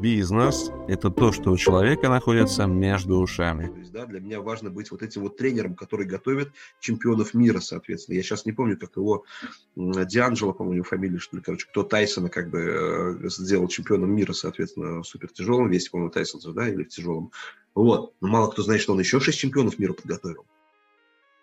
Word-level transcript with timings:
Бизнес– 0.00 0.70
это 0.88 1.10
то, 1.10 1.30
что 1.30 1.50
у 1.50 1.58
человека 1.58 2.08
находится 2.08 2.64
между 2.64 3.18
ушами. 3.18 3.66
То 3.66 3.78
есть, 3.78 3.92
да, 3.92 4.06
для 4.06 4.20
меня 4.20 4.40
важно 4.40 4.70
быть 4.70 4.90
вот 4.90 5.02
этим 5.02 5.22
вот 5.22 5.36
тренером, 5.36 5.74
который 5.74 6.06
готовит 6.06 6.52
чемпионов 6.80 7.34
мира, 7.34 7.60
соответственно. 7.60 8.16
Я 8.16 8.22
сейчас 8.22 8.46
не 8.46 8.52
помню, 8.52 8.78
как 8.78 8.96
его 8.96 9.24
Дианджело, 9.76 10.54
по-моему, 10.54 10.84
фамилия, 10.84 11.18
что 11.18 11.36
ли, 11.36 11.42
короче, 11.42 11.66
кто 11.66 11.82
Тайсона 11.82 12.30
как 12.30 12.48
бы 12.48 13.18
э, 13.24 13.28
сделал 13.28 13.68
чемпионом 13.68 14.14
мира, 14.14 14.32
соответственно, 14.32 15.02
в 15.02 15.06
супертяжелом 15.06 15.68
весе, 15.68 15.90
по-моему, 15.90 16.10
Тайсон, 16.10 16.40
да, 16.54 16.66
или 16.66 16.84
в 16.84 16.88
тяжелом. 16.88 17.30
Вот. 17.74 18.14
Но 18.22 18.28
мало 18.28 18.50
кто 18.50 18.62
знает, 18.62 18.80
что 18.80 18.94
он 18.94 19.00
еще 19.00 19.20
шесть 19.20 19.38
чемпионов 19.38 19.78
мира 19.78 19.92
подготовил. 19.92 20.46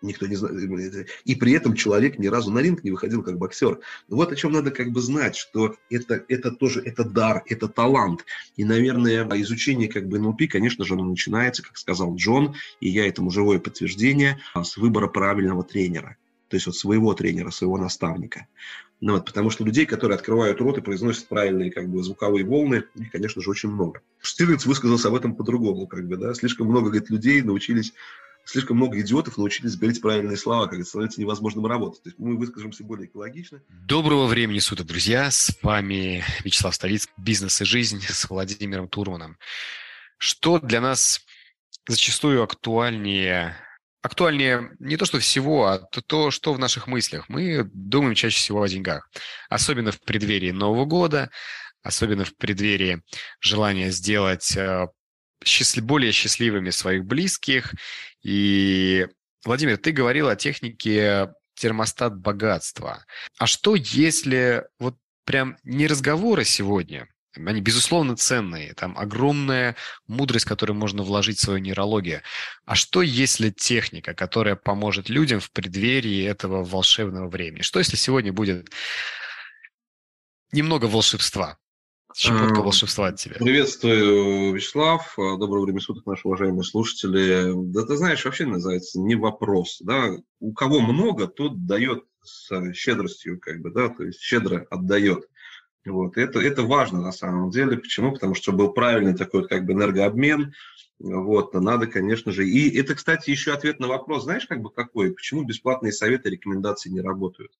Никто 0.01 0.27
не 0.27 0.35
знает. 0.35 1.09
И 1.25 1.35
при 1.35 1.53
этом 1.53 1.73
человек 1.73 2.19
ни 2.19 2.27
разу 2.27 2.51
на 2.51 2.59
ринг 2.59 2.83
не 2.83 2.91
выходил 2.91 3.23
как 3.23 3.37
боксер. 3.37 3.79
Вот 4.07 4.31
о 4.31 4.35
чем 4.35 4.51
надо 4.51 4.69
как 4.69 4.91
бы 4.91 5.01
знать, 5.01 5.35
что 5.35 5.75
это, 5.89 6.23
это 6.27 6.51
тоже 6.51 6.81
это 6.81 7.03
дар, 7.03 7.43
это 7.47 7.67
талант. 7.67 8.23
И, 8.55 8.63
наверное, 8.63 9.27
изучение 9.41 9.87
как 9.87 10.07
бы 10.07 10.19
НЛП, 10.19 10.43
конечно 10.49 10.85
же, 10.85 10.93
оно 10.93 11.05
начинается, 11.05 11.63
как 11.63 11.77
сказал 11.77 12.15
Джон, 12.15 12.55
и 12.79 12.89
я 12.89 13.07
этому 13.07 13.31
живое 13.31 13.59
подтверждение, 13.59 14.39
а, 14.53 14.63
с 14.63 14.77
выбора 14.77 15.07
правильного 15.07 15.63
тренера. 15.63 16.17
То 16.49 16.55
есть 16.55 16.67
вот 16.67 16.75
своего 16.75 17.13
тренера, 17.13 17.49
своего 17.49 17.77
наставника. 17.77 18.47
Ну, 18.99 19.13
вот, 19.13 19.25
потому 19.25 19.51
что 19.51 19.63
людей, 19.63 19.85
которые 19.85 20.15
открывают 20.15 20.59
рот 20.59 20.77
и 20.77 20.81
произносят 20.81 21.27
правильные 21.27 21.71
как 21.71 21.87
бы, 21.87 22.01
звуковые 22.03 22.45
волны, 22.45 22.85
их, 22.95 23.11
конечно 23.11 23.41
же, 23.41 23.49
очень 23.49 23.69
много. 23.69 24.01
Штирлиц 24.21 24.65
высказался 24.65 25.09
об 25.09 25.15
этом 25.15 25.35
по-другому. 25.35 25.85
Как 25.85 26.07
бы, 26.07 26.17
да? 26.17 26.33
Слишком 26.33 26.67
много 26.67 26.89
говорит, 26.89 27.09
людей 27.09 27.41
научились 27.41 27.93
слишком 28.47 28.77
много 28.77 28.99
идиотов 29.01 29.37
научились 29.37 29.75
говорить 29.75 30.01
правильные 30.01 30.37
слова, 30.37 30.67
как 30.67 30.79
это 30.79 30.87
становится 30.87 31.19
невозможным 31.19 31.65
работать. 31.65 32.01
То 32.03 32.09
есть 32.09 32.19
мы 32.19 32.37
выскажемся 32.37 32.83
более 32.83 33.07
экологично. 33.07 33.61
Доброго 33.69 34.25
времени 34.25 34.59
суток, 34.59 34.87
друзья. 34.87 35.29
С 35.29 35.57
вами 35.61 36.23
Вячеслав 36.43 36.73
Столиц, 36.73 37.09
«Бизнес 37.17 37.61
и 37.61 37.65
жизнь» 37.65 38.01
с 38.01 38.29
Владимиром 38.29 38.87
Турманом. 38.87 39.37
Что 40.17 40.59
для 40.59 40.81
нас 40.81 41.21
зачастую 41.87 42.41
актуальнее 42.41 43.55
актуальнее 44.01 44.71
не 44.79 44.95
то, 44.95 45.03
что 45.03 45.19
всего, 45.19 45.65
а 45.65 45.79
то, 45.79 46.01
то, 46.01 46.31
что 46.31 46.53
в 46.53 46.59
наших 46.59 46.87
мыслях. 46.87 47.27
Мы 47.27 47.69
думаем 47.73 48.15
чаще 48.15 48.37
всего 48.37 48.61
о 48.61 48.69
деньгах. 48.69 49.09
Особенно 49.49 49.91
в 49.91 49.99
преддверии 49.99 50.51
Нового 50.51 50.85
года, 50.85 51.29
особенно 51.83 52.23
в 52.23 52.33
преддверии 52.37 53.01
желания 53.41 53.91
сделать 53.91 54.55
э, 54.55 54.87
счастлив, 55.43 55.83
более 55.83 56.11
счастливыми 56.11 56.69
своих 56.69 57.05
близких. 57.05 57.73
И, 58.23 59.07
Владимир, 59.45 59.77
ты 59.77 59.91
говорил 59.91 60.27
о 60.29 60.35
технике 60.35 61.33
термостат 61.55 62.17
богатства. 62.17 63.05
А 63.37 63.47
что 63.47 63.75
если 63.75 64.65
вот 64.79 64.95
прям 65.25 65.57
не 65.63 65.87
разговоры 65.87 66.45
сегодня, 66.45 67.07
они, 67.45 67.61
безусловно, 67.61 68.15
ценные. 68.15 68.73
Там 68.73 68.97
огромная 68.97 69.75
мудрость, 70.07 70.45
которую 70.45 70.75
можно 70.75 71.03
вложить 71.03 71.37
в 71.37 71.41
свою 71.41 71.59
нейрологию. 71.59 72.21
А 72.65 72.75
что, 72.75 73.01
если 73.01 73.51
техника, 73.51 74.13
которая 74.13 74.55
поможет 74.55 75.09
людям 75.09 75.39
в 75.39 75.51
преддверии 75.51 76.25
этого 76.25 76.63
волшебного 76.63 77.29
времени? 77.29 77.61
Что, 77.61 77.79
если 77.79 77.95
сегодня 77.95 78.33
будет 78.33 78.69
немного 80.51 80.85
волшебства? 80.85 81.57
Щепотка 82.17 82.61
волшебства 82.61 83.09
от 83.09 83.17
тебя. 83.17 83.35
Приветствую, 83.35 84.51
Вячеслав. 84.51 85.13
Доброго 85.17 85.65
времени 85.65 85.81
суток, 85.81 86.07
наши 86.07 86.27
уважаемые 86.27 86.63
слушатели. 86.63 87.53
Да 87.71 87.85
ты 87.85 87.95
знаешь, 87.95 88.25
вообще 88.25 88.47
называется 88.47 88.99
не 88.99 89.13
вопрос. 89.13 89.77
Да? 89.81 90.17
У 90.39 90.51
кого 90.53 90.79
много, 90.79 91.27
тот 91.27 91.67
дает 91.67 92.05
с 92.23 92.73
щедростью, 92.73 93.39
как 93.39 93.61
бы, 93.61 93.69
да, 93.69 93.89
то 93.89 94.03
есть 94.03 94.19
щедро 94.19 94.65
отдает. 94.71 95.29
Вот. 95.85 96.17
Это, 96.17 96.39
это 96.39 96.63
важно 96.63 97.01
на 97.01 97.11
самом 97.11 97.51
деле. 97.51 97.77
Почему? 97.77 98.13
Потому 98.13 98.33
что 98.33 98.51
был 98.51 98.73
правильный 98.73 99.15
такой 99.15 99.47
как 99.47 99.65
бы 99.65 99.73
энергообмен. 99.73 100.53
Вот, 100.97 101.53
надо, 101.53 101.85
конечно 101.85 102.31
же. 102.31 102.49
И 102.49 102.75
это, 102.79 102.95
кстати, 102.95 103.29
еще 103.29 103.53
ответ 103.53 103.79
на 103.79 103.87
вопрос, 103.87 104.23
знаешь, 104.23 104.47
как 104.47 104.61
бы 104.61 104.71
какой? 104.71 105.13
Почему 105.13 105.43
бесплатные 105.43 105.91
советы, 105.91 106.31
рекомендации 106.31 106.89
не 106.89 107.01
работают? 107.01 107.51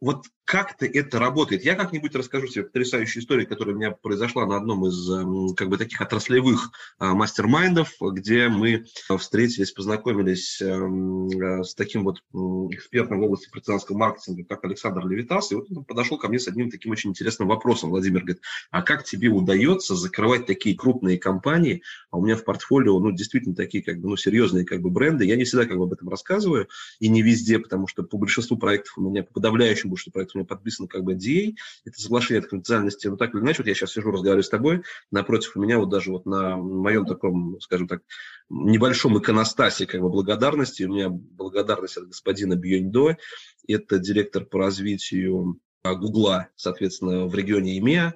Вот 0.00 0.26
как-то 0.50 0.84
это 0.84 1.20
работает. 1.20 1.64
Я 1.64 1.76
как-нибудь 1.76 2.12
расскажу 2.16 2.48
тебе 2.48 2.64
потрясающую 2.64 3.22
историю, 3.22 3.46
которая 3.46 3.72
у 3.76 3.78
меня 3.78 3.92
произошла 3.92 4.46
на 4.46 4.56
одном 4.56 4.84
из 4.84 5.08
эм, 5.08 5.54
как 5.54 5.68
бы 5.68 5.76
таких 5.76 6.00
отраслевых 6.00 6.72
а, 6.98 7.14
мастер-майндов, 7.14 7.92
где 8.00 8.48
мы 8.48 8.84
встретились, 9.16 9.70
познакомились 9.70 10.60
эм, 10.60 11.28
э, 11.28 11.62
с 11.62 11.76
таким 11.76 12.02
вот 12.02 12.24
экспертом 12.74 13.20
в 13.20 13.22
области 13.22 13.48
партизанского 13.48 13.96
маркетинга, 13.96 14.42
как 14.42 14.64
Александр 14.64 15.06
Левитас, 15.06 15.52
и 15.52 15.54
вот 15.54 15.66
он 15.70 15.84
подошел 15.84 16.18
ко 16.18 16.26
мне 16.26 16.40
с 16.40 16.48
одним 16.48 16.68
таким 16.68 16.90
очень 16.90 17.10
интересным 17.10 17.46
вопросом. 17.46 17.90
Владимир 17.90 18.22
говорит, 18.22 18.42
а 18.72 18.82
как 18.82 19.04
тебе 19.04 19.28
удается 19.28 19.94
закрывать 19.94 20.46
такие 20.46 20.76
крупные 20.76 21.16
компании, 21.16 21.82
а 22.10 22.18
у 22.18 22.24
меня 22.24 22.34
в 22.34 22.42
портфолио, 22.42 22.98
ну, 22.98 23.12
действительно 23.12 23.54
такие, 23.54 23.84
как 23.84 24.00
бы, 24.00 24.08
ну, 24.08 24.16
серьезные, 24.16 24.64
как 24.64 24.80
бы, 24.80 24.90
бренды, 24.90 25.26
я 25.26 25.36
не 25.36 25.44
всегда, 25.44 25.66
как 25.66 25.78
бы, 25.78 25.84
об 25.84 25.92
этом 25.92 26.08
рассказываю, 26.08 26.66
и 26.98 27.08
не 27.08 27.22
везде, 27.22 27.60
потому 27.60 27.86
что 27.86 28.02
по 28.02 28.18
большинству 28.18 28.56
проектов 28.56 28.98
у 28.98 29.08
меня, 29.08 29.22
по 29.22 29.34
подавляющему 29.34 29.89
потому 29.90 29.98
что 29.98 30.10
проект 30.10 30.34
у 30.34 30.38
меня 30.38 30.46
подписан 30.46 30.88
как 30.88 31.02
бы 31.02 31.14
NDA, 31.14 31.54
это 31.84 32.00
соглашение 32.00 32.40
о 32.40 32.42
конфиденциальности, 32.42 33.08
но 33.08 33.16
так 33.16 33.34
или 33.34 33.40
иначе, 33.40 33.62
вот 33.62 33.68
я 33.68 33.74
сейчас 33.74 33.92
сижу, 33.92 34.10
разговариваю 34.10 34.42
с 34.42 34.48
тобой, 34.48 34.82
напротив 35.10 35.56
у 35.56 35.60
меня 35.60 35.78
вот 35.78 35.90
даже 35.90 36.10
вот 36.10 36.26
на 36.26 36.56
моем 36.56 37.06
таком, 37.06 37.60
скажем 37.60 37.88
так, 37.88 38.02
небольшом 38.48 39.18
иконостасе 39.18 39.86
как 39.86 40.00
бы 40.00 40.08
благодарности, 40.08 40.84
у 40.84 40.92
меня 40.92 41.08
благодарность 41.10 41.96
от 41.96 42.06
господина 42.06 42.56
Бьоньдо, 42.56 43.16
это 43.66 43.98
директор 43.98 44.44
по 44.44 44.58
развитию 44.58 45.58
а, 45.82 45.94
Гугла, 45.94 46.48
соответственно, 46.56 47.26
в 47.26 47.34
регионе 47.34 47.78
ИМЕА, 47.78 48.14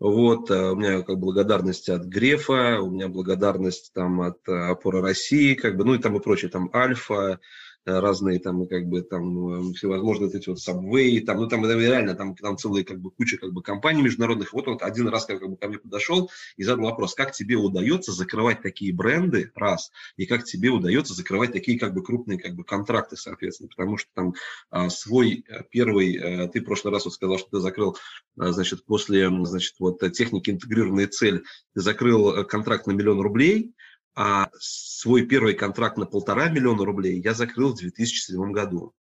вот, 0.00 0.50
а, 0.50 0.72
у 0.72 0.76
меня 0.76 1.02
как 1.02 1.18
благодарность 1.18 1.88
от 1.88 2.04
Грефа, 2.04 2.80
у 2.80 2.90
меня 2.90 3.08
благодарность 3.08 3.92
там 3.94 4.20
от 4.20 4.46
а, 4.48 4.70
Опоры 4.70 5.00
России, 5.00 5.54
как 5.54 5.76
бы, 5.76 5.84
ну 5.84 5.94
и 5.94 5.98
там 5.98 6.16
и 6.16 6.20
прочее, 6.20 6.50
там 6.50 6.70
Альфа, 6.74 7.40
разные 7.84 8.38
там, 8.38 8.66
как 8.66 8.86
бы, 8.86 9.02
там, 9.02 9.70
э, 9.70 9.74
всевозможные 9.74 10.30
эти 10.30 10.48
вот 10.48 10.58
Subway, 10.58 11.20
там, 11.20 11.38
ну, 11.38 11.48
там, 11.48 11.64
реально, 11.66 12.14
там, 12.14 12.34
там 12.34 12.56
целая, 12.56 12.84
как 12.84 13.00
бы, 13.00 13.10
куча, 13.10 13.36
как 13.36 13.52
бы, 13.52 13.62
компаний 13.62 14.02
международных. 14.02 14.52
Вот 14.52 14.68
он 14.68 14.78
один 14.80 15.08
раз, 15.08 15.26
как, 15.26 15.40
бы, 15.40 15.56
ко 15.56 15.68
мне 15.68 15.78
подошел 15.78 16.30
и 16.56 16.64
задал 16.64 16.86
вопрос, 16.86 17.14
как 17.14 17.32
тебе 17.32 17.56
удается 17.56 18.12
закрывать 18.12 18.62
такие 18.62 18.92
бренды, 18.92 19.50
раз, 19.54 19.90
и 20.16 20.26
как 20.26 20.44
тебе 20.44 20.70
удается 20.70 21.14
закрывать 21.14 21.52
такие, 21.52 21.78
как 21.78 21.94
бы, 21.94 22.02
крупные, 22.02 22.38
как 22.38 22.54
бы, 22.54 22.64
контракты, 22.64 23.16
соответственно, 23.16 23.68
потому 23.68 23.98
что 23.98 24.08
там 24.14 24.34
а, 24.70 24.88
свой 24.88 25.44
э, 25.46 25.62
первый, 25.70 26.48
ты 26.48 26.60
в 26.60 26.64
прошлый 26.64 26.92
раз 26.92 27.04
вот 27.04 27.14
сказал, 27.14 27.38
что 27.38 27.50
ты 27.50 27.58
закрыл, 27.60 27.96
значит, 28.36 28.84
после, 28.84 29.28
значит, 29.44 29.74
вот 29.78 30.00
техники 30.12 30.50
интегрированная 30.50 31.08
цель, 31.08 31.44
ты 31.74 31.80
закрыл 31.80 32.44
контракт 32.44 32.86
на 32.86 32.92
миллион 32.92 33.20
рублей, 33.20 33.73
а 34.14 34.50
свой 34.58 35.26
первый 35.26 35.54
контракт 35.54 35.96
на 35.96 36.06
полтора 36.06 36.48
миллиона 36.48 36.84
рублей 36.84 37.20
я 37.20 37.34
закрыл 37.34 37.72
в 37.72 37.78
2007 37.78 38.52
году. 38.52 38.94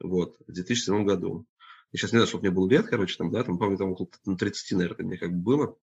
Вот, 0.00 0.36
в 0.46 0.52
2007 0.52 1.04
году. 1.04 1.46
Я 1.92 1.98
сейчас 1.98 2.12
не 2.12 2.18
знаю, 2.18 2.26
сколько 2.26 2.46
мне 2.46 2.54
было 2.54 2.68
лет, 2.68 2.86
короче, 2.86 3.16
там, 3.16 3.30
да, 3.30 3.44
там, 3.44 3.58
помню, 3.58 3.76
там 3.76 3.92
около 3.92 4.08
30, 4.36 4.78
наверное, 4.78 5.06
мне 5.06 5.18
как 5.18 5.32
бы 5.32 5.42
было. 5.42 5.76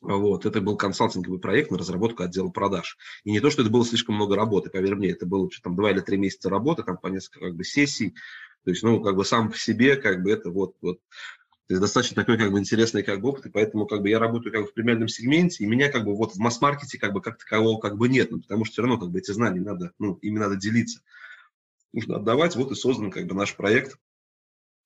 Вот, 0.00 0.46
это 0.46 0.60
был 0.60 0.76
консалтинговый 0.76 1.40
проект 1.40 1.70
на 1.70 1.78
разработку 1.78 2.22
отдела 2.22 2.50
продаж. 2.50 2.96
И 3.24 3.32
не 3.32 3.40
то, 3.40 3.50
что 3.50 3.62
это 3.62 3.70
было 3.70 3.84
слишком 3.84 4.14
много 4.14 4.36
работы, 4.36 4.70
поверь 4.70 4.94
мне, 4.94 5.10
это 5.10 5.26
было 5.26 5.50
что 5.50 5.62
там 5.62 5.76
два 5.76 5.90
или 5.90 6.00
три 6.00 6.16
месяца 6.16 6.48
работы, 6.48 6.82
там 6.82 6.98
по 6.98 7.08
несколько 7.08 7.40
как 7.40 7.56
бы 7.56 7.64
сессий. 7.64 8.14
То 8.64 8.70
есть, 8.70 8.82
ну, 8.82 9.00
как 9.02 9.16
бы 9.16 9.24
сам 9.24 9.50
по 9.50 9.56
себе, 9.56 9.96
как 9.96 10.22
бы 10.22 10.30
это 10.30 10.50
вот, 10.50 10.76
вот 10.82 11.00
то 11.68 11.74
есть 11.74 11.82
достаточно 11.82 12.16
такой 12.16 12.38
как 12.38 12.50
бы 12.50 12.58
интересный 12.58 13.02
как 13.02 13.20
бы 13.20 13.28
опыт, 13.28 13.44
и 13.44 13.50
поэтому 13.50 13.86
как 13.86 14.00
бы 14.00 14.08
я 14.08 14.18
работаю 14.18 14.52
как 14.52 14.62
бы 14.62 14.68
в 14.68 14.72
премиальном 14.72 15.08
сегменте, 15.08 15.62
и 15.62 15.66
меня 15.66 15.92
как 15.92 16.02
бы 16.06 16.16
вот 16.16 16.32
в 16.32 16.38
масс-маркете 16.38 16.98
как 16.98 17.12
бы 17.12 17.20
как 17.20 17.36
такового 17.36 17.78
как 17.78 17.98
бы 17.98 18.08
нет, 18.08 18.30
ну, 18.30 18.40
потому 18.40 18.64
что 18.64 18.72
все 18.72 18.82
равно 18.82 18.96
как 18.96 19.10
бы 19.10 19.18
эти 19.18 19.32
знания 19.32 19.60
надо, 19.60 19.92
ну, 19.98 20.14
ими 20.22 20.38
надо 20.38 20.56
делиться. 20.56 21.02
Нужно 21.92 22.16
отдавать, 22.16 22.56
вот 22.56 22.72
и 22.72 22.74
создан 22.74 23.10
как 23.10 23.26
бы 23.26 23.34
наш 23.34 23.54
проект. 23.54 23.98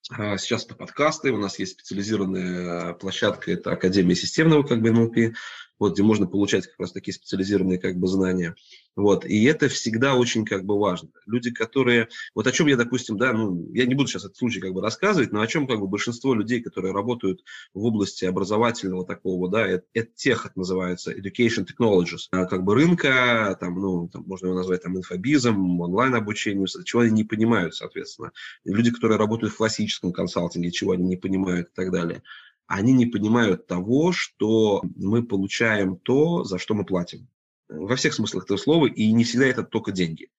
А, 0.09 0.37
сейчас 0.37 0.65
это 0.65 0.75
подкасты, 0.75 1.31
у 1.31 1.37
нас 1.37 1.57
есть 1.57 1.71
специализированная 1.71 2.93
площадка, 2.95 3.53
это 3.53 3.71
Академия 3.71 4.15
системного 4.15 4.63
как 4.63 4.81
бы 4.81 4.91
НЛП, 4.91 5.37
вот, 5.83 5.93
где 5.95 6.03
можно 6.03 6.27
получать 6.27 6.65
как 6.65 6.79
раз 6.79 6.93
такие 6.93 7.13
специализированные 7.13 7.77
как 7.77 7.97
бы 7.97 8.07
знания. 8.07 8.55
Вот, 8.95 9.25
и 9.25 9.43
это 9.43 9.67
всегда 9.67 10.15
очень 10.15 10.45
как 10.45 10.63
бы 10.63 10.79
важно. 10.79 11.09
Люди, 11.25 11.51
которые, 11.51 12.07
вот 12.33 12.47
о 12.47 12.53
чем 12.53 12.67
я, 12.67 12.77
допустим, 12.77 13.17
да, 13.17 13.33
ну, 13.33 13.69
я 13.73 13.85
не 13.85 13.93
буду 13.93 14.07
сейчас 14.07 14.23
этот 14.23 14.37
случай 14.37 14.61
как 14.61 14.71
бы 14.71 14.81
рассказывать, 14.81 15.33
но 15.33 15.41
о 15.41 15.47
чем 15.47 15.67
как 15.67 15.81
бы 15.81 15.87
большинство 15.87 16.33
людей, 16.33 16.61
которые 16.61 16.93
работают 16.93 17.43
в 17.73 17.83
области 17.83 18.23
образовательного 18.23 19.05
такого, 19.05 19.49
да, 19.49 19.67
это, 19.67 20.07
тех, 20.15 20.45
это 20.45 20.57
называется, 20.57 21.11
education 21.11 21.67
technologies, 21.67 22.27
а, 22.31 22.45
как 22.45 22.63
бы 22.63 22.75
рынка, 22.75 23.57
там, 23.59 23.81
ну, 23.81 24.07
там, 24.07 24.23
можно 24.25 24.47
его 24.47 24.55
назвать 24.55 24.83
там 24.83 24.97
инфобизом, 24.97 25.81
онлайн-обучением, 25.81 26.65
чего 26.85 27.01
они 27.01 27.11
не 27.11 27.23
понимают, 27.25 27.75
соответственно. 27.75 28.31
люди, 28.63 28.89
которые 28.91 29.17
работают 29.17 29.53
в 29.53 29.57
классическом 29.57 30.13
консалтинге, 30.13 30.71
чего 30.71 30.93
они 30.93 31.03
не 31.03 31.17
понимают 31.17 31.67
и 31.67 31.75
так 31.75 31.91
далее 31.91 32.23
они 32.67 32.93
не 32.93 33.05
понимают 33.05 33.67
того, 33.67 34.11
что 34.11 34.81
мы 34.95 35.23
получаем 35.23 35.97
то, 35.97 36.43
за 36.43 36.57
что 36.57 36.73
мы 36.73 36.85
платим. 36.85 37.27
Во 37.69 37.95
всех 37.95 38.13
смыслах 38.13 38.45
этого 38.45 38.57
слова, 38.57 38.87
и 38.87 39.11
не 39.11 39.23
всегда 39.23 39.45
это 39.47 39.63
только 39.63 39.91
деньги. 39.91 40.29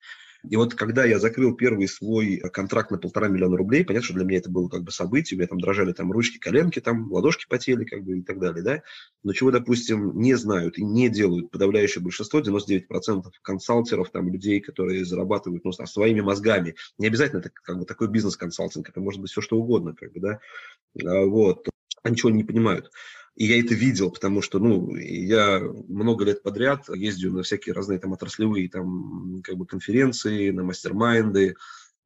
И 0.48 0.56
вот 0.56 0.74
когда 0.74 1.04
я 1.04 1.18
закрыл 1.18 1.54
первый 1.54 1.88
свой 1.88 2.38
контракт 2.52 2.90
на 2.90 2.98
полтора 2.98 3.28
миллиона 3.28 3.56
рублей, 3.56 3.84
понятно, 3.84 4.04
что 4.04 4.14
для 4.14 4.24
меня 4.24 4.38
это 4.38 4.50
было 4.50 4.68
как 4.68 4.82
бы 4.82 4.90
событие, 4.90 5.36
у 5.36 5.38
меня 5.38 5.48
там 5.48 5.58
дрожали 5.58 5.92
там 5.92 6.12
ручки, 6.12 6.38
коленки, 6.38 6.80
там 6.80 7.10
ладошки 7.10 7.46
потели, 7.48 7.84
как 7.84 8.04
бы 8.04 8.18
и 8.18 8.22
так 8.22 8.38
далее, 8.38 8.62
да. 8.62 8.82
Но 9.22 9.32
чего, 9.32 9.50
допустим, 9.50 10.18
не 10.20 10.34
знают 10.34 10.76
и 10.78 10.84
не 10.84 11.08
делают 11.08 11.50
подавляющее 11.50 12.02
большинство, 12.02 12.40
99% 12.40 13.22
консалтеров, 13.42 14.10
там, 14.10 14.28
людей, 14.30 14.60
которые 14.60 15.04
зарабатывают, 15.04 15.64
ну, 15.64 15.72
своими 15.72 16.20
мозгами. 16.20 16.74
Не 16.98 17.06
обязательно 17.06 17.40
это 17.40 17.50
как 17.50 17.78
бы 17.78 17.86
такой 17.86 18.08
бизнес-консалтинг, 18.08 18.88
это 18.88 19.00
может 19.00 19.20
быть 19.20 19.30
все 19.30 19.40
что 19.40 19.56
угодно, 19.56 19.94
как 19.94 20.12
бы, 20.12 20.20
да. 20.20 20.40
А, 21.04 21.24
вот. 21.24 21.68
Ничего 22.04 22.30
не 22.30 22.44
понимают. 22.44 22.90
И 23.34 23.46
я 23.46 23.58
это 23.58 23.74
видел, 23.74 24.10
потому 24.10 24.42
что, 24.42 24.58
ну, 24.58 24.94
я 24.94 25.58
много 25.88 26.24
лет 26.24 26.42
подряд 26.42 26.88
ездил 26.94 27.32
на 27.32 27.42
всякие 27.42 27.74
разные 27.74 27.98
там 27.98 28.12
отраслевые 28.12 28.68
там 28.68 29.42
как 29.42 29.56
бы 29.56 29.66
конференции, 29.66 30.50
на 30.50 30.62
mastermind 30.62 31.40
ы, 31.40 31.56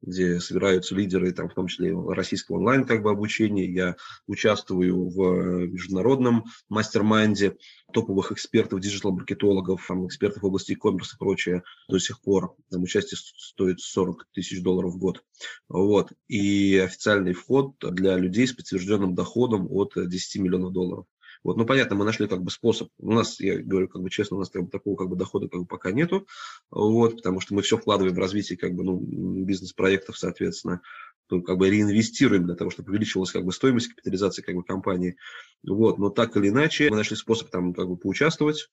где 0.01 0.39
собираются 0.39 0.95
лидеры, 0.95 1.31
там, 1.31 1.49
в 1.49 1.53
том 1.53 1.67
числе 1.67 1.93
российского 1.93 2.57
онлайн 2.57 2.85
как 2.85 3.01
бы, 3.01 3.11
обучения. 3.11 3.71
Я 3.71 3.95
участвую 4.27 5.09
в 5.09 5.67
международном 5.67 6.45
mastermind 6.69 7.49
е 7.49 7.57
топовых 7.91 8.31
экспертов, 8.31 8.79
digital 8.79 9.16
-маркетологов, 9.16 9.89
экспертов 10.05 10.43
в 10.43 10.45
области 10.45 10.71
e-commerce 10.71 11.15
и 11.15 11.17
прочее 11.17 11.63
до 11.87 11.99
сих 11.99 12.21
пор. 12.21 12.55
Там 12.69 12.83
участие 12.83 13.17
стоит 13.17 13.79
40 13.79 14.27
тысяч 14.31 14.61
долларов 14.61 14.93
в 14.93 14.97
год. 14.97 15.23
Вот. 15.67 16.11
И 16.27 16.77
официальный 16.77 17.33
вход 17.33 17.75
для 17.79 18.17
людей 18.17 18.47
с 18.47 18.53
подтвержденным 18.53 19.15
доходом 19.15 19.67
от 19.69 19.93
10 19.95 20.41
миллионов 20.41 20.71
долларов. 20.71 21.05
Вот, 21.43 21.55
ну, 21.55 21.65
понятно, 21.65 21.95
мы 21.95 22.05
нашли 22.05 22.27
как 22.27 22.43
бы 22.43 22.51
способ. 22.51 22.89
У 22.97 23.13
нас, 23.13 23.39
я 23.39 23.59
говорю 23.59 23.87
как 23.87 24.01
бы 24.01 24.09
честно, 24.09 24.37
у 24.37 24.39
нас 24.39 24.49
такого 24.49 24.95
как 24.97 25.07
бы 25.07 25.15
дохода 25.15 25.47
как 25.47 25.61
бы 25.61 25.65
пока 25.65 25.91
нету, 25.91 26.27
вот, 26.69 27.17
потому 27.17 27.39
что 27.39 27.53
мы 27.53 27.61
все 27.61 27.77
вкладываем 27.77 28.15
в 28.15 28.19
развитие 28.19 28.57
как 28.57 28.73
бы, 28.73 28.83
ну, 28.83 28.99
бизнес-проектов, 29.45 30.17
соответственно, 30.17 30.81
то 31.27 31.41
как 31.41 31.57
бы 31.57 31.69
реинвестируем 31.69 32.45
для 32.45 32.55
того, 32.55 32.71
чтобы 32.71 32.91
увеличивалась 32.91 33.31
как 33.31 33.45
бы 33.45 33.53
стоимость 33.53 33.89
капитализации 33.89 34.41
как 34.41 34.55
бы 34.55 34.63
компании. 34.63 35.15
Вот, 35.63 35.97
но 35.97 36.09
так 36.09 36.35
или 36.35 36.49
иначе 36.49 36.89
мы 36.89 36.97
нашли 36.97 37.15
способ 37.15 37.49
там 37.49 37.73
как 37.73 37.87
бы 37.87 37.95
поучаствовать, 37.95 38.69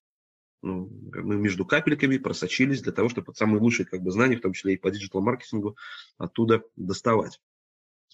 ну, 0.62 0.90
мы 1.12 1.36
между 1.36 1.64
капельками 1.64 2.16
просочились 2.16 2.82
для 2.82 2.92
того, 2.92 3.08
чтобы 3.08 3.32
самые 3.34 3.60
лучшие 3.60 3.86
как 3.86 4.00
бы, 4.00 4.10
знания, 4.10 4.36
в 4.36 4.40
том 4.40 4.52
числе 4.54 4.74
и 4.74 4.78
по 4.78 4.90
диджитал-маркетингу, 4.90 5.76
оттуда 6.18 6.62
доставать 6.74 7.38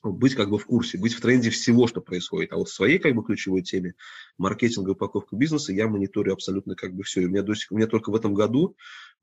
быть 0.03 0.35
как 0.35 0.51
бы 0.51 0.59
в 0.59 0.67
курсе, 0.67 0.99
быть 0.99 1.15
в 1.15 1.21
тренде 1.21 1.51
всего, 1.51 1.87
что 1.87 2.01
происходит. 2.01 2.53
А 2.53 2.57
вот 2.57 2.69
в 2.69 2.75
своей 2.75 2.99
как 2.99 3.15
бы 3.15 3.25
ключевой 3.25 3.63
теме 3.63 3.95
маркетинга 4.37 4.91
и 4.91 4.95
упаковка 4.95 5.37
бизнеса 5.37 5.73
я 5.73 5.87
мониторю 5.89 6.33
абсолютно 6.33 6.75
как 6.75 6.95
бы 6.95 7.05
все. 7.05 7.23
И 7.23 7.27
у 7.27 7.29
меня, 7.29 7.43
до 7.43 7.55
сих, 7.55 7.71
у 7.71 7.77
меня 7.77 7.87
только 7.87 8.11
в 8.11 8.15
этом 8.15 8.35
году, 8.35 8.77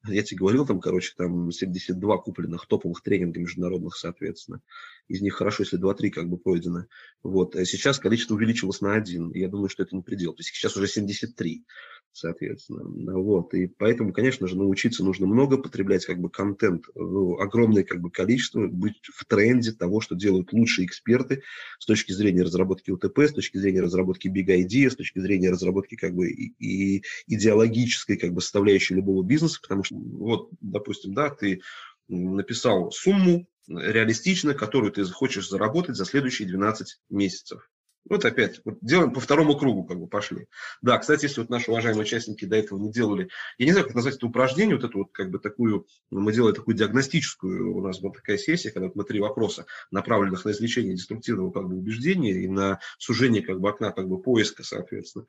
я 0.07 0.23
тебе 0.23 0.37
говорил, 0.37 0.65
там, 0.65 0.79
короче, 0.79 1.13
там 1.17 1.51
72 1.51 2.17
купленных 2.19 2.67
топовых 2.67 3.01
тренинга 3.01 3.39
международных, 3.39 3.95
соответственно. 3.95 4.61
Из 5.07 5.21
них 5.21 5.33
хорошо, 5.35 5.63
если 5.63 5.79
2-3 5.79 6.09
как 6.09 6.29
бы 6.29 6.37
пройдено. 6.37 6.85
Вот. 7.23 7.55
А 7.55 7.65
сейчас 7.65 7.99
количество 7.99 8.35
увеличилось 8.35 8.81
на 8.81 8.93
один. 8.93 9.31
Я 9.33 9.49
думаю, 9.49 9.69
что 9.69 9.83
это 9.83 9.95
не 9.95 10.01
предел. 10.01 10.33
То 10.33 10.39
есть 10.39 10.53
сейчас 10.53 10.77
уже 10.77 10.87
73 10.87 11.65
соответственно. 12.11 13.17
Вот. 13.17 13.53
И 13.53 13.67
поэтому, 13.67 14.13
конечно 14.13 14.47
же, 14.47 14.57
научиться 14.57 15.03
нужно 15.03 15.27
много, 15.27 15.57
потреблять 15.57 16.05
как 16.05 16.19
бы 16.19 16.29
контент, 16.29 16.85
ну, 16.95 17.39
огромное 17.39 17.83
как 17.83 18.01
бы 18.01 18.11
количество, 18.11 18.67
быть 18.67 18.99
в 19.13 19.25
тренде 19.25 19.71
того, 19.71 20.01
что 20.01 20.15
делают 20.15 20.51
лучшие 20.53 20.85
эксперты 20.85 21.43
с 21.79 21.85
точки 21.85 22.11
зрения 22.11 22.43
разработки 22.43 22.91
УТП, 22.91 23.19
с 23.19 23.33
точки 23.33 23.57
зрения 23.57 23.81
разработки 23.81 24.27
Big 24.27 24.47
Idea, 24.47 24.89
с 24.89 24.95
точки 24.95 25.19
зрения 25.19 25.49
разработки 25.49 25.95
как 25.95 26.13
бы 26.13 26.29
и, 26.29 26.53
и 26.59 27.03
идеологической 27.27 28.17
как 28.17 28.33
бы 28.33 28.41
составляющей 28.41 28.95
любого 28.95 29.23
бизнеса, 29.23 29.59
потому 29.61 29.83
что 29.83 29.88
вот, 29.91 30.49
допустим, 30.61 31.13
да, 31.13 31.29
ты 31.29 31.61
написал 32.07 32.91
сумму 32.91 33.47
реалистично, 33.67 34.53
которую 34.53 34.91
ты 34.91 35.05
хочешь 35.05 35.49
заработать 35.49 35.95
за 35.95 36.05
следующие 36.05 36.47
12 36.47 36.99
месяцев. 37.09 37.69
Вот 38.09 38.25
опять, 38.25 38.61
вот 38.65 38.77
делаем 38.81 39.13
по 39.13 39.19
второму 39.19 39.57
кругу, 39.57 39.83
как 39.83 39.99
бы 39.99 40.07
пошли. 40.07 40.47
Да, 40.81 40.97
кстати, 40.97 41.25
если 41.25 41.41
вот 41.41 41.49
наши 41.49 41.69
уважаемые 41.69 42.03
участники 42.03 42.45
до 42.45 42.55
этого 42.55 42.79
не 42.79 42.91
делали, 42.91 43.29
я 43.57 43.65
не 43.65 43.71
знаю, 43.71 43.85
как 43.85 43.95
назвать 43.95 44.15
это 44.15 44.25
упражнение, 44.25 44.75
вот 44.75 44.85
эту 44.85 44.99
вот 44.99 45.11
как 45.11 45.29
бы 45.29 45.37
такую, 45.37 45.85
мы 46.09 46.33
делали 46.33 46.55
такую 46.55 46.75
диагностическую, 46.75 47.75
у 47.75 47.81
нас 47.81 47.99
была 47.99 48.13
такая 48.13 48.37
сессия, 48.37 48.71
когда 48.71 48.89
мы 48.95 49.03
три 49.03 49.19
вопроса, 49.19 49.65
направленных 49.91 50.45
на 50.45 50.51
излечение 50.51 50.95
деструктивного 50.95 51.51
как 51.51 51.67
бы 51.67 51.75
убеждения 51.75 52.31
и 52.31 52.47
на 52.47 52.79
сужение 52.97 53.43
как 53.43 53.59
бы 53.59 53.69
окна 53.69 53.91
как 53.91 54.07
бы 54.07 54.19
поиска, 54.19 54.63
соответственно, 54.63 55.25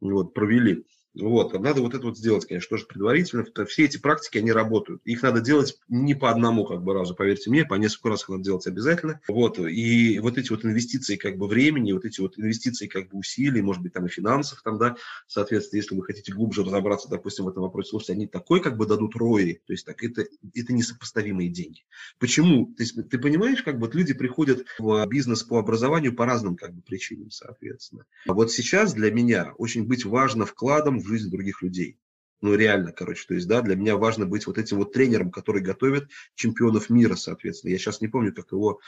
вот, 0.00 0.34
провели. 0.34 0.84
Вот, 1.14 1.52
надо 1.58 1.80
вот 1.80 1.94
это 1.94 2.06
вот 2.06 2.18
сделать, 2.18 2.46
конечно, 2.46 2.70
тоже 2.70 2.86
предварительно. 2.86 3.44
Все 3.66 3.84
эти 3.84 3.98
практики, 3.98 4.38
они 4.38 4.50
работают. 4.52 5.00
Их 5.04 5.22
надо 5.22 5.40
делать 5.40 5.78
не 5.88 6.14
по 6.14 6.30
одному 6.30 6.64
как 6.64 6.82
бы 6.82 6.92
разу, 6.92 7.14
поверьте 7.14 7.50
мне, 7.50 7.64
по 7.64 7.74
несколько 7.74 8.08
раз 8.08 8.22
их 8.22 8.30
надо 8.30 8.42
делать 8.42 8.66
обязательно. 8.66 9.20
Вот, 9.28 9.58
и 9.58 10.18
вот 10.18 10.38
эти 10.38 10.50
вот 10.50 10.64
инвестиции 10.64 11.16
как 11.16 11.36
бы 11.36 11.46
времени, 11.46 11.92
вот 11.92 12.04
эти 12.04 12.20
вот 12.20 12.38
инвестиции 12.38 12.88
как 12.88 13.10
бы 13.10 13.18
усилий, 13.18 13.62
может 13.62 13.82
быть, 13.82 13.92
там 13.92 14.06
и 14.06 14.08
финансов 14.08 14.60
там, 14.62 14.78
да, 14.78 14.96
соответственно, 15.28 15.80
если 15.80 15.94
вы 15.94 16.02
хотите 16.02 16.32
глубже 16.32 16.64
разобраться, 16.64 17.08
допустим, 17.08 17.44
в 17.44 17.48
этом 17.48 17.62
вопросе, 17.62 17.90
слушайте, 17.90 18.14
они 18.14 18.26
такой 18.26 18.60
как 18.60 18.76
бы 18.76 18.86
дадут 18.86 19.14
рои, 19.14 19.54
то 19.66 19.72
есть 19.72 19.86
так 19.86 20.02
это, 20.02 20.26
это 20.54 20.72
несопоставимые 20.72 21.48
деньги. 21.48 21.84
Почему? 22.18 22.66
То 22.74 22.82
есть 22.82 22.96
ты 23.08 23.18
понимаешь, 23.18 23.62
как 23.62 23.76
бы 23.76 23.86
вот 23.86 23.94
люди 23.94 24.14
приходят 24.14 24.66
в 24.78 25.06
бизнес 25.06 25.44
по 25.44 25.58
образованию 25.58 26.14
по 26.14 26.26
разным 26.26 26.56
как 26.56 26.74
бы 26.74 26.82
причинам, 26.82 27.30
соответственно. 27.30 28.04
А 28.26 28.32
вот 28.32 28.50
сейчас 28.50 28.94
для 28.94 29.12
меня 29.12 29.52
очень 29.58 29.86
быть 29.86 30.04
важно 30.04 30.44
вкладом 30.44 31.03
в 31.04 31.08
жизнь 31.08 31.30
других 31.30 31.62
людей. 31.62 31.98
Ну, 32.40 32.54
реально, 32.54 32.92
короче, 32.92 33.24
то 33.26 33.32
есть, 33.32 33.48
да, 33.48 33.62
для 33.62 33.74
меня 33.74 33.96
важно 33.96 34.26
быть 34.26 34.46
вот 34.46 34.58
этим 34.58 34.76
вот 34.76 34.92
тренером, 34.92 35.30
который 35.30 35.62
готовит 35.62 36.10
чемпионов 36.34 36.90
мира, 36.90 37.14
соответственно. 37.14 37.70
Я 37.70 37.78
сейчас 37.78 38.02
не 38.02 38.08
помню, 38.08 38.34
как 38.34 38.52
его, 38.52 38.80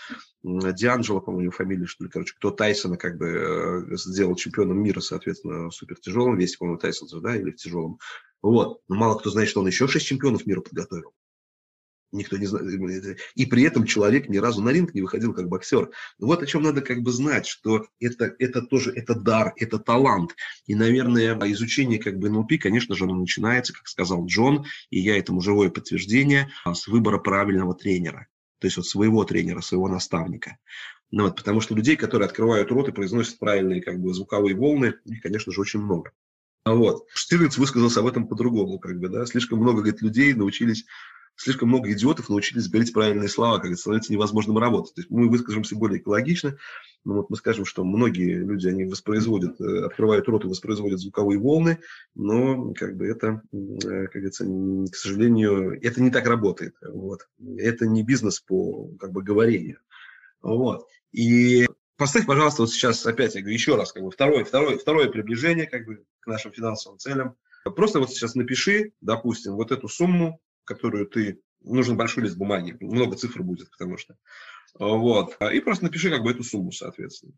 Дианджело, 0.42 1.22
по-моему, 1.22 1.50
фамилия, 1.52 1.86
что 1.86 2.04
ли, 2.04 2.10
короче, 2.10 2.34
кто 2.36 2.50
Тайсона 2.50 2.98
как 2.98 3.16
бы 3.16 3.26
э, 3.92 3.96
сделал 3.96 4.34
чемпионом 4.34 4.82
мира, 4.82 5.00
соответственно, 5.00 5.70
в 5.70 5.74
супер 5.74 5.96
тяжелом 5.98 6.36
весе, 6.36 6.58
по-моему, 6.58 6.78
Тайсон, 6.78 7.08
да, 7.22 7.34
или 7.34 7.50
в 7.50 7.56
тяжелом. 7.56 7.98
Вот. 8.42 8.82
Но 8.88 8.96
мало 8.96 9.18
кто 9.18 9.30
знает, 9.30 9.48
что 9.48 9.60
он 9.60 9.66
еще 9.68 9.88
шесть 9.88 10.06
чемпионов 10.06 10.44
мира 10.44 10.60
подготовил 10.60 11.14
никто 12.16 12.36
не 12.36 12.46
знает. 12.46 13.18
И 13.34 13.46
при 13.46 13.62
этом 13.62 13.84
человек 13.84 14.28
ни 14.28 14.38
разу 14.38 14.62
на 14.62 14.70
ринг 14.70 14.94
не 14.94 15.02
выходил 15.02 15.32
как 15.32 15.48
боксер. 15.48 15.90
Вот 16.18 16.42
о 16.42 16.46
чем 16.46 16.62
надо 16.62 16.80
как 16.80 17.02
бы 17.02 17.12
знать, 17.12 17.46
что 17.46 17.86
это, 18.00 18.34
это 18.38 18.62
тоже 18.62 18.92
это 18.92 19.14
дар, 19.14 19.52
это 19.56 19.78
талант. 19.78 20.34
И, 20.66 20.74
наверное, 20.74 21.38
изучение 21.52 21.98
как 21.98 22.18
бы 22.18 22.30
НЛП, 22.30 22.52
конечно 22.60 22.94
же, 22.94 23.04
оно 23.04 23.14
начинается, 23.14 23.72
как 23.72 23.88
сказал 23.88 24.26
Джон, 24.26 24.64
и 24.90 25.00
я 25.00 25.18
этому 25.18 25.40
живое 25.40 25.70
подтверждение, 25.70 26.50
а, 26.64 26.74
с 26.74 26.86
выбора 26.86 27.18
правильного 27.18 27.74
тренера. 27.74 28.26
То 28.58 28.66
есть 28.66 28.76
вот 28.76 28.86
своего 28.86 29.24
тренера, 29.24 29.60
своего 29.60 29.88
наставника. 29.88 30.58
Ну, 31.10 31.24
вот, 31.24 31.36
потому 31.36 31.60
что 31.60 31.74
людей, 31.74 31.96
которые 31.96 32.26
открывают 32.26 32.70
рот 32.70 32.88
и 32.88 32.92
произносят 32.92 33.38
правильные 33.38 33.82
как 33.82 34.00
бы 34.00 34.12
звуковые 34.12 34.56
волны, 34.56 34.94
их, 35.04 35.22
конечно 35.22 35.52
же, 35.52 35.60
очень 35.60 35.80
много. 35.80 36.12
Вот. 36.64 37.06
Штирлиц 37.14 37.58
высказался 37.58 38.00
об 38.00 38.06
этом 38.06 38.26
по-другому, 38.26 38.80
как 38.80 38.98
бы, 38.98 39.08
да, 39.08 39.24
слишком 39.24 39.60
много, 39.60 39.82
говорит, 39.82 40.02
людей 40.02 40.34
научились 40.34 40.84
слишком 41.36 41.68
много 41.68 41.92
идиотов 41.92 42.28
научились 42.28 42.68
говорить 42.68 42.92
правильные 42.92 43.28
слова, 43.28 43.58
как 43.58 43.70
это 43.70 43.76
становится 43.76 44.12
невозможным 44.12 44.58
работать. 44.58 44.94
То 44.94 45.00
есть 45.02 45.10
мы 45.10 45.28
выскажемся 45.28 45.76
более 45.76 46.00
экологично, 46.00 46.56
но 47.04 47.14
вот 47.14 47.30
мы 47.30 47.36
скажем, 47.36 47.64
что 47.64 47.84
многие 47.84 48.34
люди, 48.34 48.66
они 48.66 48.84
воспроизводят, 48.84 49.60
э, 49.60 49.84
открывают 49.84 50.26
рот 50.28 50.44
и 50.44 50.48
воспроизводят 50.48 50.98
звуковые 50.98 51.38
волны, 51.38 51.78
но 52.14 52.72
как 52.74 52.96
бы 52.96 53.06
это, 53.06 53.42
э, 53.52 54.06
как 54.06 54.12
говорится, 54.12 54.44
к 54.44 54.96
сожалению, 54.96 55.78
это 55.82 56.02
не 56.02 56.10
так 56.10 56.26
работает. 56.26 56.74
Вот. 56.82 57.28
Это 57.58 57.86
не 57.86 58.02
бизнес 58.02 58.40
по 58.40 58.88
как 58.98 59.12
бы 59.12 59.22
говорению. 59.22 59.78
Вот. 60.42 60.86
И 61.12 61.66
поставь, 61.96 62.26
пожалуйста, 62.26 62.62
вот 62.62 62.70
сейчас 62.70 63.04
опять, 63.06 63.34
я 63.34 63.40
говорю, 63.40 63.54
еще 63.54 63.76
раз, 63.76 63.92
как 63.92 64.02
бы 64.02 64.10
второе, 64.10 64.44
второе, 64.44 64.78
второе 64.78 65.08
приближение 65.08 65.66
как 65.66 65.84
бы 65.86 66.04
к 66.20 66.26
нашим 66.26 66.52
финансовым 66.52 66.98
целям. 66.98 67.36
Просто 67.64 67.98
вот 67.98 68.10
сейчас 68.10 68.34
напиши, 68.34 68.92
допустим, 69.00 69.54
вот 69.54 69.72
эту 69.72 69.88
сумму, 69.88 70.40
которую 70.66 71.06
ты... 71.06 71.40
Нужен 71.62 71.96
большой 71.96 72.24
лист 72.24 72.36
бумаги, 72.36 72.76
много 72.80 73.16
цифр 73.16 73.42
будет, 73.42 73.70
потому 73.70 73.96
что... 73.96 74.16
Вот. 74.78 75.36
И 75.52 75.60
просто 75.60 75.84
напиши 75.84 76.10
как 76.10 76.22
бы 76.22 76.30
эту 76.30 76.44
сумму, 76.44 76.70
соответственно 76.70 77.32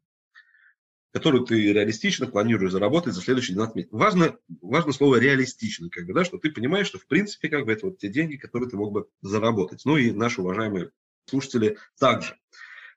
которую 1.12 1.44
ты 1.44 1.72
реалистично 1.72 2.26
планируешь 2.26 2.72
заработать 2.72 3.14
за 3.14 3.22
следующие 3.22 3.54
12 3.54 3.76
месяцев. 3.76 3.98
Важно, 3.98 4.36
важно 4.60 4.92
слово 4.92 5.16
реалистично, 5.16 5.88
как 5.88 6.06
бы, 6.06 6.12
да, 6.12 6.24
что 6.24 6.38
ты 6.38 6.50
понимаешь, 6.50 6.86
что 6.86 6.98
в 6.98 7.06
принципе 7.06 7.48
как 7.48 7.64
бы 7.64 7.72
это 7.72 7.86
вот 7.86 7.98
те 7.98 8.08
деньги, 8.08 8.36
которые 8.36 8.68
ты 8.68 8.76
мог 8.76 8.92
бы 8.92 9.08
заработать. 9.22 9.82
Ну 9.84 9.96
и 9.96 10.10
наши 10.10 10.42
уважаемые 10.42 10.90
слушатели 11.24 11.78
также. 11.98 12.36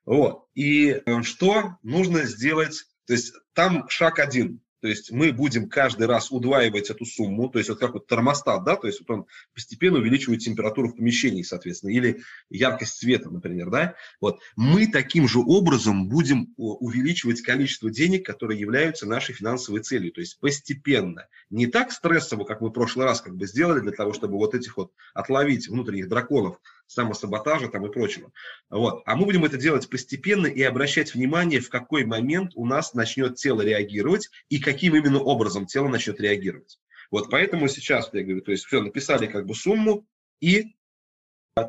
Вот. 0.04 0.46
И 0.54 0.88
э, 0.90 1.22
что 1.22 1.78
нужно 1.82 2.24
сделать? 2.24 2.84
То 3.06 3.14
есть 3.14 3.34
там 3.54 3.88
шаг 3.88 4.18
один. 4.18 4.60
То 4.82 4.88
есть 4.88 5.12
мы 5.12 5.32
будем 5.32 5.68
каждый 5.68 6.08
раз 6.08 6.32
удваивать 6.32 6.90
эту 6.90 7.04
сумму, 7.04 7.48
то 7.48 7.58
есть 7.58 7.70
вот 7.70 7.78
как 7.78 7.94
вот 7.94 8.08
термостат, 8.08 8.64
да, 8.64 8.74
то 8.74 8.88
есть 8.88 8.98
вот 9.00 9.10
он 9.10 9.26
постепенно 9.54 9.98
увеличивает 9.98 10.40
температуру 10.40 10.88
в 10.88 10.96
помещении, 10.96 11.42
соответственно, 11.42 11.90
или 11.90 12.22
яркость 12.50 12.96
света, 12.96 13.30
например, 13.30 13.70
да. 13.70 13.94
Вот 14.20 14.40
мы 14.56 14.88
таким 14.88 15.28
же 15.28 15.38
образом 15.38 16.08
будем 16.08 16.52
увеличивать 16.56 17.42
количество 17.42 17.92
денег, 17.92 18.26
которые 18.26 18.58
являются 18.58 19.06
нашей 19.06 19.36
финансовой 19.36 19.82
целью, 19.82 20.10
то 20.10 20.20
есть 20.20 20.40
постепенно. 20.40 21.28
Не 21.48 21.68
так 21.68 21.92
стрессово, 21.92 22.42
как 22.42 22.60
мы 22.60 22.70
в 22.70 22.72
прошлый 22.72 23.06
раз 23.06 23.20
как 23.20 23.36
бы 23.36 23.46
сделали 23.46 23.78
для 23.78 23.92
того, 23.92 24.12
чтобы 24.12 24.36
вот 24.36 24.52
этих 24.52 24.76
вот 24.76 24.90
отловить 25.14 25.68
внутренних 25.68 26.08
драконов, 26.08 26.60
самосаботажа 26.86 27.68
там 27.68 27.86
и 27.86 27.92
прочего. 27.92 28.32
Вот. 28.70 29.02
А 29.06 29.16
мы 29.16 29.24
будем 29.24 29.44
это 29.44 29.56
делать 29.56 29.88
постепенно 29.88 30.46
и 30.46 30.62
обращать 30.62 31.14
внимание, 31.14 31.60
в 31.60 31.70
какой 31.70 32.04
момент 32.04 32.52
у 32.54 32.66
нас 32.66 32.94
начнет 32.94 33.36
тело 33.36 33.62
реагировать 33.62 34.28
и 34.48 34.60
каким 34.60 34.94
именно 34.94 35.20
образом 35.20 35.66
тело 35.66 35.88
начнет 35.88 36.20
реагировать. 36.20 36.78
Вот 37.10 37.30
поэтому 37.30 37.68
сейчас, 37.68 38.10
я 38.12 38.22
говорю, 38.22 38.42
то 38.42 38.52
есть 38.52 38.64
все, 38.64 38.80
написали 38.80 39.26
как 39.26 39.46
бы 39.46 39.54
сумму, 39.54 40.06
и 40.40 40.74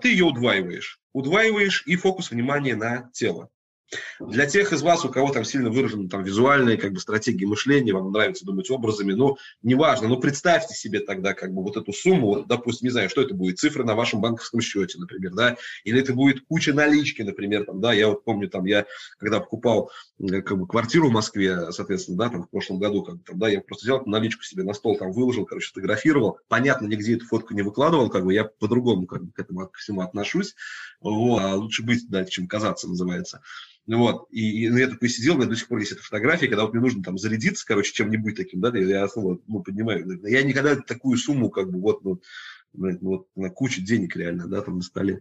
ты 0.02 0.10
ее 0.10 0.26
удваиваешь. 0.26 1.00
Удваиваешь 1.14 1.84
и 1.86 1.96
фокус 1.96 2.32
внимания 2.32 2.76
на 2.76 3.10
тело. 3.14 3.50
Для 4.20 4.46
тех 4.46 4.74
из 4.74 4.82
вас, 4.82 5.06
у 5.06 5.10
кого 5.10 5.32
там 5.32 5.44
сильно 5.44 5.70
выражены 5.70 6.10
там, 6.10 6.24
визуальные 6.24 6.78
как 6.78 6.94
бы, 6.94 7.00
стратегии 7.00 7.46
мышления, 7.46 7.94
вам 7.94 8.12
нравится 8.12 8.46
думать 8.46 8.70
образами, 8.72 9.14
ну, 9.14 9.38
неважно, 9.62 10.08
но 10.08 10.18
представьте 10.18 10.76
себе 10.76 11.00
тогда 11.00 11.34
как 11.34 11.54
бы 11.54 11.64
вот 11.64 11.78
эту 11.78 11.94
сумму, 11.94 12.28
вот, 12.28 12.48
допустим, 12.48 12.88
не 12.88 12.92
знаю, 12.92 13.10
что 13.10 13.22
это 13.22 13.34
будет, 13.34 13.60
цифры 13.60 13.84
на 13.84 13.96
вашем 13.96 14.22
банковском 14.22 14.62
счете, 14.62 15.00
например, 15.00 15.34
да, 15.34 15.58
или 15.84 16.00
это 16.00 16.14
будет 16.14 16.46
куча 16.48 16.74
налички, 16.74 17.22
например, 17.22 17.66
там, 17.66 17.82
да, 17.82 17.94
я 17.94 18.08
вот 18.08 18.24
помню, 18.24 18.50
там, 18.50 18.66
я 18.66 18.86
когда 19.18 19.40
покупал 19.40 19.92
э, 20.20 20.42
как 20.42 20.58
бы, 20.58 20.68
квартиру 20.68 21.10
в 21.10 21.12
Москве, 21.12 21.72
соответственно, 21.72 22.18
да, 22.18 22.30
там, 22.30 22.44
в 22.44 22.50
прошлом 22.50 22.80
году, 22.80 23.04
как 23.04 23.18
бы, 23.18 23.24
там, 23.24 23.40
да, 23.40 23.50
я 23.50 23.62
просто 23.62 23.86
взял 23.86 24.04
наличку 24.06 24.44
себе 24.44 24.64
на 24.64 24.74
стол, 24.74 24.98
там, 24.98 25.12
выложил, 25.12 25.46
короче, 25.46 25.70
фотографировал, 25.70 26.40
понятно, 26.48 26.88
нигде 26.88 27.16
эту 27.16 27.26
фотку 27.26 27.54
не 27.54 27.62
выкладывал, 27.62 28.10
как 28.10 28.26
бы, 28.26 28.34
я 28.34 28.46
по-другому 28.46 29.06
как 29.08 29.24
бы, 29.24 29.32
к 29.32 29.40
этому 29.40 29.68
ко 29.68 29.80
всему 29.80 30.02
отношусь, 30.02 30.56
вот, 31.02 31.40
а 31.40 31.56
лучше 31.56 31.84
быть, 31.84 32.10
да, 32.10 32.26
чем 32.26 32.48
казаться, 32.48 32.88
называется. 32.88 33.42
Ну 33.86 33.98
вот, 34.00 34.28
и, 34.32 34.66
и 34.66 34.80
я 34.80 34.88
такой 34.88 35.10
сидел, 35.10 35.36
у 35.36 35.38
меня 35.38 35.50
до 35.50 35.58
сих 35.58 35.68
пор 35.68 35.80
есть 35.80 35.92
эта 35.92 36.02
фотография, 36.02 36.48
когда 36.48 36.64
вот 36.64 36.74
мне 36.74 36.82
нужно 36.82 37.04
там 37.04 37.18
зарядиться, 37.18 37.66
короче, 37.66 37.92
чем-нибудь 37.94 38.36
таким, 38.36 38.62
да, 38.62 38.76
я 38.78 39.08
снова, 39.10 39.40
ну, 39.46 39.62
поднимаю. 39.62 40.22
Я 40.26 40.44
никогда 40.44 40.78
такую 40.78 41.18
сумму, 41.18 41.50
как 41.50 41.70
бы, 41.70 41.82
вот, 41.82 42.04
ну, 42.04 42.22
вот 42.74 43.28
на 43.36 43.50
кучу 43.50 43.82
денег 43.82 44.16
реально, 44.16 44.48
да, 44.48 44.62
там 44.62 44.78
на 44.78 44.82
столе. 44.82 45.20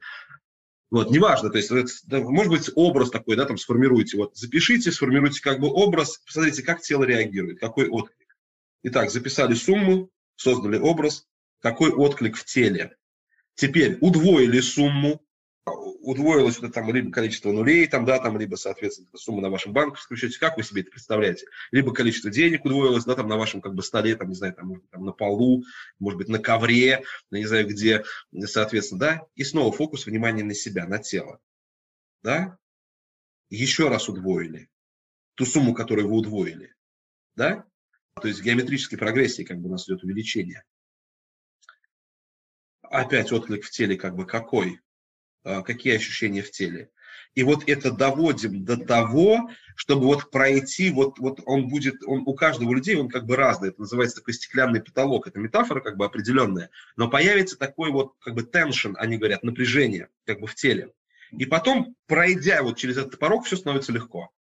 Вот, 0.91 1.11
неважно, 1.11 1.51
то 1.51 1.57
есть, 1.57 1.71
это, 1.73 2.21
может 2.21 2.53
быть, 2.53 2.71
образ 2.77 3.11
такой, 3.11 3.35
да, 3.35 3.47
там 3.47 3.59
сформируйте, 3.59 4.17
вот, 4.17 4.37
запишите, 4.37 4.93
сформируйте 4.93 5.43
как 5.43 5.59
бы 5.59 5.67
образ, 5.69 6.19
посмотрите, 6.19 6.63
как 6.63 6.83
тело 6.83 7.03
реагирует, 7.03 7.59
какой 7.59 7.89
отклик. 7.89 8.37
Итак, 8.85 9.11
записали 9.11 9.55
сумму, 9.55 10.11
создали 10.37 10.79
образ, 10.79 11.27
какой 11.61 11.91
отклик 11.91 12.37
в 12.37 12.45
теле. 12.45 12.97
Теперь 13.55 13.99
удвоили 14.01 14.61
сумму, 14.61 15.21
удвоилось 15.65 16.59
это 16.59 16.71
там 16.71 16.93
либо 16.93 17.11
количество 17.11 17.53
нулей, 17.53 17.87
там, 17.87 18.05
да, 18.05 18.19
там, 18.19 18.39
либо, 18.39 18.57
соответственно, 18.57 19.09
сумма 19.15 19.41
на 19.41 19.51
вашем 19.51 19.73
банковском 19.73 20.17
счете, 20.17 20.39
как 20.39 20.57
вы 20.57 20.63
себе 20.63 20.83
это 20.83 20.91
представляете? 20.91 21.47
Либо 21.71 21.95
количество 21.95 22.31
денег 22.31 22.65
удвоилось, 22.65 23.05
да, 23.05 23.15
там, 23.15 23.29
на 23.29 23.37
вашем, 23.37 23.61
как 23.61 23.75
бы, 23.75 23.83
столе, 23.83 24.17
там, 24.17 24.29
не 24.29 24.35
знаю, 24.35 24.55
там, 24.55 24.67
может 24.67 24.89
там, 24.91 25.05
на 25.05 25.13
полу, 25.13 25.65
может 25.99 26.19
быть, 26.19 26.29
на 26.29 26.39
ковре, 26.39 27.05
не 27.31 27.47
знаю, 27.47 27.67
где, 27.67 28.05
соответственно, 28.45 29.01
да, 29.01 29.27
и 29.35 29.45
снова 29.45 29.73
фокус 29.73 30.07
внимания 30.07 30.45
на 30.45 30.55
себя, 30.55 30.87
на 30.87 30.99
тело, 30.99 31.41
да, 32.23 32.59
еще 33.49 33.89
раз 33.89 34.09
удвоили 34.09 34.69
ту 35.35 35.47
сумму, 35.47 35.75
которую 35.75 36.09
вы 36.09 36.17
удвоили, 36.17 36.75
да, 37.37 37.65
то 38.21 38.29
есть 38.29 38.41
в 38.41 38.43
геометрической 38.43 38.99
прогрессии, 38.99 39.43
как 39.45 39.59
бы, 39.59 39.69
у 39.69 39.73
нас 39.73 39.89
идет 39.89 40.03
увеличение. 40.03 40.65
Опять 42.83 43.33
отклик 43.33 43.65
в 43.65 43.71
теле, 43.71 43.97
как 43.97 44.15
бы, 44.17 44.27
какой? 44.27 44.81
А, 45.45 45.63
какие 45.63 45.97
ощущения 45.97 46.41
в 46.43 46.53
теле. 46.53 46.91
И 47.35 47.43
вот 47.43 47.65
это 47.67 47.91
доводим 47.91 48.65
до 48.65 48.77
того, 48.77 49.51
чтобы 49.75 50.07
вот 50.07 50.31
пройти, 50.31 50.91
вот, 50.91 51.19
вот 51.19 51.41
он 51.47 51.69
будет, 51.69 51.97
он, 52.07 52.23
у 52.27 52.35
каждого 52.35 52.73
людей 52.73 52.95
он 52.95 53.09
как 53.09 53.27
бы 53.27 53.35
разный, 53.35 53.71
это 53.71 53.81
называется 53.81 54.19
такой 54.19 54.35
стеклянный 54.35 54.83
потолок, 54.83 55.27
это 55.27 55.41
метафора 55.41 55.81
как 55.81 55.97
бы 55.97 56.05
определенная, 56.05 56.71
но 56.97 57.09
появится 57.09 57.59
такой 57.59 57.91
вот 57.91 58.13
как 58.21 58.35
бы 58.35 58.43
tension, 58.43 58.95
они 58.97 59.17
говорят, 59.17 59.43
напряжение 59.43 60.09
как 60.27 60.41
бы 60.41 60.47
в 60.47 60.55
теле. 60.55 60.93
И 61.33 61.47
потом, 61.47 61.97
пройдя 62.07 62.63
вот 62.63 62.77
через 62.77 62.99
этот 62.99 63.19
порог, 63.19 63.47
все 63.47 63.57
становится 63.57 63.93
легко. 63.93 64.31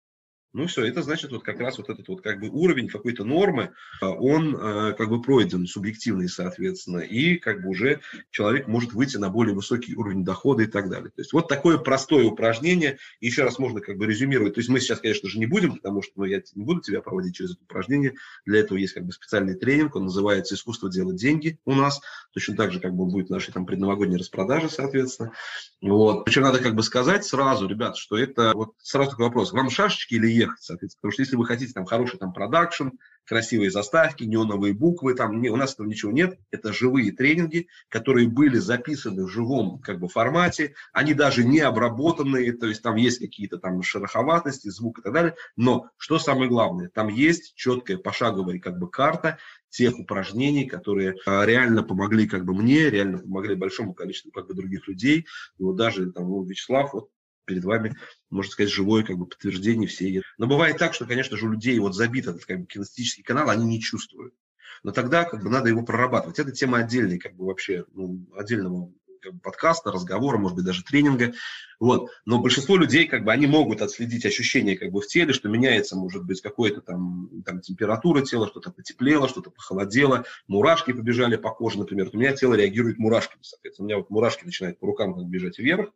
Ну 0.52 0.66
все, 0.66 0.84
это 0.84 1.02
значит 1.02 1.30
вот 1.32 1.42
как 1.42 1.60
раз 1.60 1.78
вот 1.78 1.88
этот 1.88 2.06
вот 2.08 2.20
как 2.20 2.38
бы 2.38 2.48
уровень 2.48 2.88
какой-то 2.88 3.24
нормы, 3.24 3.72
а, 4.02 4.10
он 4.10 4.54
э, 4.54 4.92
как 4.92 5.08
бы 5.08 5.22
пройден, 5.22 5.66
субъективный, 5.66 6.28
соответственно, 6.28 6.98
и 6.98 7.36
как 7.36 7.62
бы 7.62 7.70
уже 7.70 8.00
человек 8.30 8.68
может 8.68 8.92
выйти 8.92 9.16
на 9.16 9.30
более 9.30 9.54
высокий 9.54 9.96
уровень 9.96 10.24
дохода 10.24 10.64
и 10.64 10.66
так 10.66 10.90
далее. 10.90 11.08
То 11.08 11.22
есть 11.22 11.32
вот 11.32 11.48
такое 11.48 11.78
простое 11.78 12.24
упражнение, 12.24 12.98
еще 13.20 13.44
раз 13.44 13.58
можно 13.58 13.80
как 13.80 13.96
бы 13.96 14.06
резюмировать. 14.06 14.54
То 14.54 14.60
есть 14.60 14.68
мы 14.68 14.80
сейчас, 14.80 15.00
конечно 15.00 15.28
же, 15.28 15.38
не 15.38 15.46
будем, 15.46 15.76
потому 15.76 16.02
что 16.02 16.12
ну, 16.16 16.24
я 16.24 16.42
не 16.54 16.64
буду 16.64 16.82
тебя 16.82 17.00
проводить 17.00 17.34
через 17.34 17.52
это 17.52 17.62
упражнение. 17.62 18.14
Для 18.44 18.60
этого 18.60 18.76
есть 18.76 18.92
как 18.92 19.06
бы 19.06 19.12
специальный 19.12 19.54
тренинг, 19.54 19.96
он 19.96 20.04
называется 20.04 20.54
«Искусство 20.54 20.90
делать 20.90 21.16
деньги» 21.16 21.58
у 21.64 21.74
нас. 21.74 22.02
Точно 22.34 22.56
так 22.56 22.72
же 22.72 22.80
как 22.80 22.94
бы 22.94 23.06
будет 23.06 23.28
в 23.28 23.30
нашей 23.30 23.52
там 23.52 23.64
предновогодней 23.64 24.18
распродаже, 24.18 24.68
соответственно. 24.68 25.32
Вот. 25.80 26.26
Причем 26.26 26.42
надо 26.42 26.58
как 26.58 26.74
бы 26.74 26.82
сказать 26.82 27.24
сразу, 27.24 27.66
ребят, 27.66 27.96
что 27.96 28.18
это 28.18 28.52
вот 28.54 28.74
сразу 28.82 29.12
такой 29.12 29.26
вопрос. 29.26 29.52
Вам 29.52 29.70
шашечки 29.70 30.14
или 30.14 30.41
ехать, 30.42 30.62
соответственно. 30.62 31.00
Потому 31.00 31.12
что 31.12 31.22
если 31.22 31.36
вы 31.36 31.46
хотите 31.46 31.72
там 31.72 31.84
хороший 31.84 32.18
там 32.18 32.32
продакшн, 32.32 32.88
красивые 33.24 33.70
заставки, 33.70 34.24
неоновые 34.24 34.74
буквы, 34.74 35.14
там 35.14 35.40
не, 35.40 35.48
у 35.48 35.56
нас 35.56 35.74
этого 35.74 35.86
ничего 35.86 36.12
нет. 36.12 36.38
Это 36.50 36.72
живые 36.72 37.12
тренинги, 37.12 37.68
которые 37.88 38.28
были 38.28 38.58
записаны 38.58 39.24
в 39.24 39.28
живом 39.28 39.80
как 39.80 40.00
бы 40.00 40.08
формате. 40.08 40.74
Они 40.92 41.14
даже 41.14 41.44
не 41.44 41.60
обработанные, 41.60 42.52
то 42.52 42.66
есть 42.66 42.82
там 42.82 42.96
есть 42.96 43.20
какие-то 43.20 43.58
там 43.58 43.82
шероховатости, 43.82 44.68
звук 44.68 44.98
и 44.98 45.02
так 45.02 45.12
далее. 45.12 45.34
Но 45.56 45.88
что 45.96 46.18
самое 46.18 46.48
главное, 46.48 46.88
там 46.88 47.08
есть 47.08 47.54
четкая 47.54 47.96
пошаговая 47.96 48.58
как 48.58 48.78
бы 48.78 48.90
карта 48.90 49.38
тех 49.72 49.98
упражнений, 49.98 50.66
которые 50.66 51.14
а, 51.26 51.44
реально 51.46 51.82
помогли 51.82 52.28
как 52.28 52.44
бы 52.44 52.54
мне, 52.54 52.90
реально 52.90 53.18
помогли 53.18 53.54
большому 53.54 53.94
количеству 53.94 54.30
как 54.30 54.46
бы 54.46 54.54
других 54.54 54.86
людей. 54.86 55.26
И 55.58 55.62
вот 55.62 55.76
даже 55.76 56.12
там 56.12 56.28
ну, 56.28 56.44
Вячеслав 56.44 56.92
вот 56.92 57.08
перед 57.44 57.64
вами, 57.64 57.96
можно 58.30 58.50
сказать, 58.50 58.72
живое 58.72 59.04
как 59.04 59.16
бы 59.16 59.26
подтверждение 59.26 59.88
всей. 59.88 60.22
Но 60.38 60.46
бывает 60.46 60.78
так, 60.78 60.94
что, 60.94 61.06
конечно 61.06 61.36
же, 61.36 61.46
у 61.46 61.52
людей 61.52 61.78
вот 61.78 61.94
забит 61.94 62.26
этот 62.26 62.44
как 62.44 62.60
бы, 62.60 62.66
кинестетический 62.66 63.22
канал, 63.22 63.50
они 63.50 63.64
не 63.64 63.80
чувствуют. 63.80 64.34
Но 64.82 64.90
тогда 64.92 65.24
как 65.24 65.42
бы 65.42 65.50
надо 65.50 65.68
его 65.68 65.82
прорабатывать. 65.82 66.38
Это 66.38 66.50
тема 66.52 66.78
отдельной, 66.78 67.18
как 67.18 67.34
бы 67.34 67.46
вообще 67.46 67.84
ну, 67.92 68.26
отдельного 68.36 68.92
как 69.22 69.34
бы, 69.34 69.40
подкаста, 69.40 69.92
разговора, 69.92 70.36
может 70.36 70.56
быть, 70.56 70.64
даже 70.64 70.82
тренинга. 70.82 71.32
Вот. 71.78 72.10
Но 72.26 72.40
большинство 72.40 72.76
людей, 72.76 73.06
как 73.06 73.24
бы, 73.24 73.32
они 73.32 73.46
могут 73.46 73.80
отследить 73.80 74.26
ощущения 74.26 74.76
как 74.76 74.90
бы, 74.90 75.00
в 75.00 75.06
теле, 75.06 75.32
что 75.32 75.48
меняется, 75.48 75.96
может 75.96 76.24
быть, 76.24 76.40
какая-то 76.40 76.80
там, 76.80 77.30
там 77.44 77.60
температура 77.60 78.22
тела, 78.22 78.48
что-то 78.48 78.70
потеплело, 78.70 79.28
что-то 79.28 79.50
похолодело, 79.50 80.24
мурашки 80.48 80.92
побежали 80.92 81.36
по 81.36 81.50
коже, 81.50 81.78
например. 81.78 82.10
У 82.12 82.16
меня 82.16 82.34
тело 82.34 82.54
реагирует 82.54 82.98
мурашками, 82.98 83.42
соответственно. 83.42 83.84
У 83.84 83.88
меня 83.88 83.96
вот 83.98 84.10
мурашки 84.10 84.44
начинают 84.44 84.78
по 84.78 84.86
рукам 84.86 85.14
как 85.14 85.24
бежать 85.26 85.58
вверх, 85.58 85.90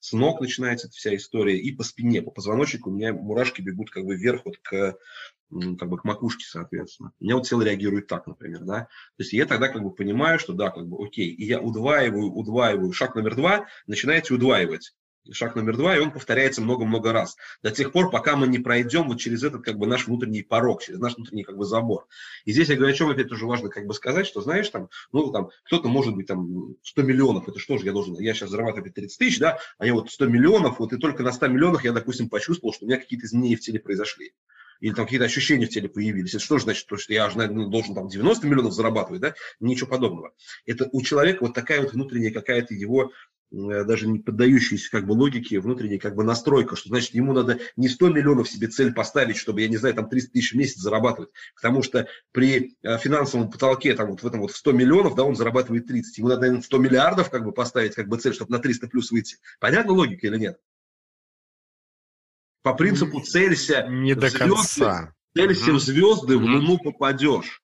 с 0.00 0.12
ног 0.12 0.40
начинается 0.40 0.86
эта 0.86 0.96
вся 0.96 1.14
история, 1.16 1.58
и 1.58 1.72
по 1.72 1.82
спине, 1.82 2.22
по 2.22 2.30
позвоночнику 2.30 2.90
у 2.90 2.92
меня 2.92 3.12
мурашки 3.12 3.60
бегут 3.60 3.90
как 3.90 4.04
бы 4.04 4.16
вверх 4.16 4.44
вот 4.44 4.56
к 4.58 4.96
как 5.50 5.88
бы 5.88 5.98
к 5.98 6.04
макушке, 6.04 6.44
соответственно. 6.44 7.12
У 7.20 7.24
меня 7.24 7.36
вот 7.36 7.46
тело 7.46 7.62
реагирует 7.62 8.08
так, 8.08 8.26
например, 8.26 8.64
да. 8.64 8.80
То 8.80 9.22
есть 9.22 9.32
я 9.32 9.46
тогда 9.46 9.68
как 9.68 9.82
бы 9.82 9.92
понимаю, 9.92 10.38
что 10.38 10.52
да, 10.52 10.70
как 10.70 10.88
бы 10.88 11.04
окей, 11.04 11.28
и 11.30 11.44
я 11.44 11.60
удваиваю, 11.60 12.32
удваиваю. 12.32 12.92
Шаг 12.92 13.14
номер 13.14 13.36
два, 13.36 13.66
начинаете 13.86 14.34
удваивать 14.34 14.92
шаг 15.32 15.56
номер 15.56 15.76
два, 15.76 15.96
и 15.96 16.00
он 16.00 16.10
повторяется 16.10 16.60
много-много 16.60 17.12
раз. 17.12 17.36
До 17.62 17.70
тех 17.70 17.92
пор, 17.92 18.10
пока 18.10 18.36
мы 18.36 18.46
не 18.46 18.58
пройдем 18.58 19.08
вот 19.08 19.18
через 19.18 19.42
этот 19.42 19.64
как 19.64 19.78
бы 19.78 19.86
наш 19.86 20.06
внутренний 20.06 20.42
порог, 20.42 20.82
через 20.82 20.98
наш 20.98 21.16
внутренний 21.16 21.44
как 21.44 21.56
бы 21.56 21.64
забор. 21.64 22.06
И 22.44 22.52
здесь 22.52 22.68
я 22.68 22.76
говорю, 22.76 22.92
о 22.92 22.96
чем 22.96 23.10
опять 23.10 23.28
тоже 23.28 23.46
важно 23.46 23.68
как 23.68 23.86
бы 23.86 23.94
сказать, 23.94 24.26
что 24.26 24.40
знаешь, 24.40 24.68
там, 24.68 24.88
ну, 25.12 25.30
там, 25.32 25.50
кто-то 25.64 25.88
может 25.88 26.14
быть 26.14 26.26
там 26.26 26.74
100 26.82 27.02
миллионов, 27.02 27.48
это 27.48 27.58
что 27.58 27.78
же 27.78 27.86
я 27.86 27.92
должен, 27.92 28.18
я 28.18 28.34
сейчас 28.34 28.50
зарабатываю 28.50 28.92
30 28.92 29.18
тысяч, 29.18 29.38
да, 29.38 29.58
а 29.78 29.86
я 29.86 29.94
вот 29.94 30.10
100 30.10 30.26
миллионов, 30.26 30.78
вот 30.78 30.92
и 30.92 30.98
только 30.98 31.22
на 31.22 31.32
100 31.32 31.48
миллионах 31.48 31.84
я, 31.84 31.92
допустим, 31.92 32.28
почувствовал, 32.28 32.72
что 32.72 32.84
у 32.84 32.88
меня 32.88 32.98
какие-то 32.98 33.26
изменения 33.26 33.56
в 33.56 33.60
теле 33.60 33.80
произошли 33.80 34.32
или 34.80 34.92
там 34.92 35.06
какие-то 35.06 35.24
ощущения 35.24 35.66
в 35.66 35.70
теле 35.70 35.88
появились. 35.88 36.34
Это 36.34 36.44
что 36.44 36.58
же 36.58 36.64
значит, 36.64 36.86
что 36.86 37.12
я 37.12 37.30
же 37.30 37.38
наверное, 37.38 37.66
должен 37.66 37.94
там 37.94 38.08
90 38.08 38.46
миллионов 38.46 38.72
зарабатывать, 38.72 39.20
да? 39.20 39.34
Ничего 39.60 39.88
подобного. 39.88 40.32
Это 40.64 40.88
у 40.92 41.02
человека 41.02 41.44
вот 41.44 41.54
такая 41.54 41.80
вот 41.80 41.92
внутренняя 41.92 42.32
какая-то 42.32 42.74
его 42.74 43.12
даже 43.56 44.06
не 44.06 44.18
поддающиеся 44.18 44.90
как 44.90 45.06
бы 45.06 45.12
логике, 45.12 45.60
внутренней 45.60 45.98
как 45.98 46.14
бы 46.14 46.24
настройка, 46.24 46.76
что 46.76 46.90
значит 46.90 47.14
ему 47.14 47.32
надо 47.32 47.58
не 47.76 47.88
100 47.88 48.10
миллионов 48.10 48.48
себе 48.48 48.68
цель 48.68 48.92
поставить, 48.92 49.36
чтобы, 49.36 49.62
я 49.62 49.68
не 49.68 49.76
знаю, 49.78 49.94
там 49.94 50.08
300 50.08 50.32
тысяч 50.32 50.52
в 50.52 50.56
месяц 50.56 50.78
зарабатывать, 50.78 51.30
потому 51.54 51.82
что 51.82 52.06
при 52.32 52.76
э, 52.82 52.98
финансовом 52.98 53.50
потолке 53.50 53.94
там 53.94 54.10
вот 54.10 54.22
в 54.22 54.26
этом 54.26 54.40
вот 54.40 54.52
100 54.52 54.72
миллионов, 54.72 55.14
да, 55.14 55.24
он 55.24 55.36
зарабатывает 55.36 55.86
30, 55.86 56.18
ему 56.18 56.28
надо, 56.28 56.42
наверное, 56.42 56.62
100 56.62 56.78
миллиардов 56.78 57.30
как 57.30 57.44
бы 57.44 57.52
поставить 57.52 57.94
как 57.94 58.08
бы 58.08 58.18
цель, 58.18 58.34
чтобы 58.34 58.52
на 58.52 58.58
300 58.58 58.88
плюс 58.88 59.10
выйти. 59.10 59.38
Понятна 59.58 59.92
логика 59.92 60.26
или 60.26 60.38
нет? 60.38 60.60
По 62.62 62.74
принципу 62.74 63.20
целься 63.20 63.86
не 63.88 64.14
до 64.14 64.28
звезды, 64.28 64.38
конца. 64.38 65.14
Целься 65.36 65.70
угу. 65.70 65.78
в 65.78 65.80
звезды, 65.80 66.36
в 66.36 66.42
Луну 66.42 66.78
попадешь. 66.78 67.62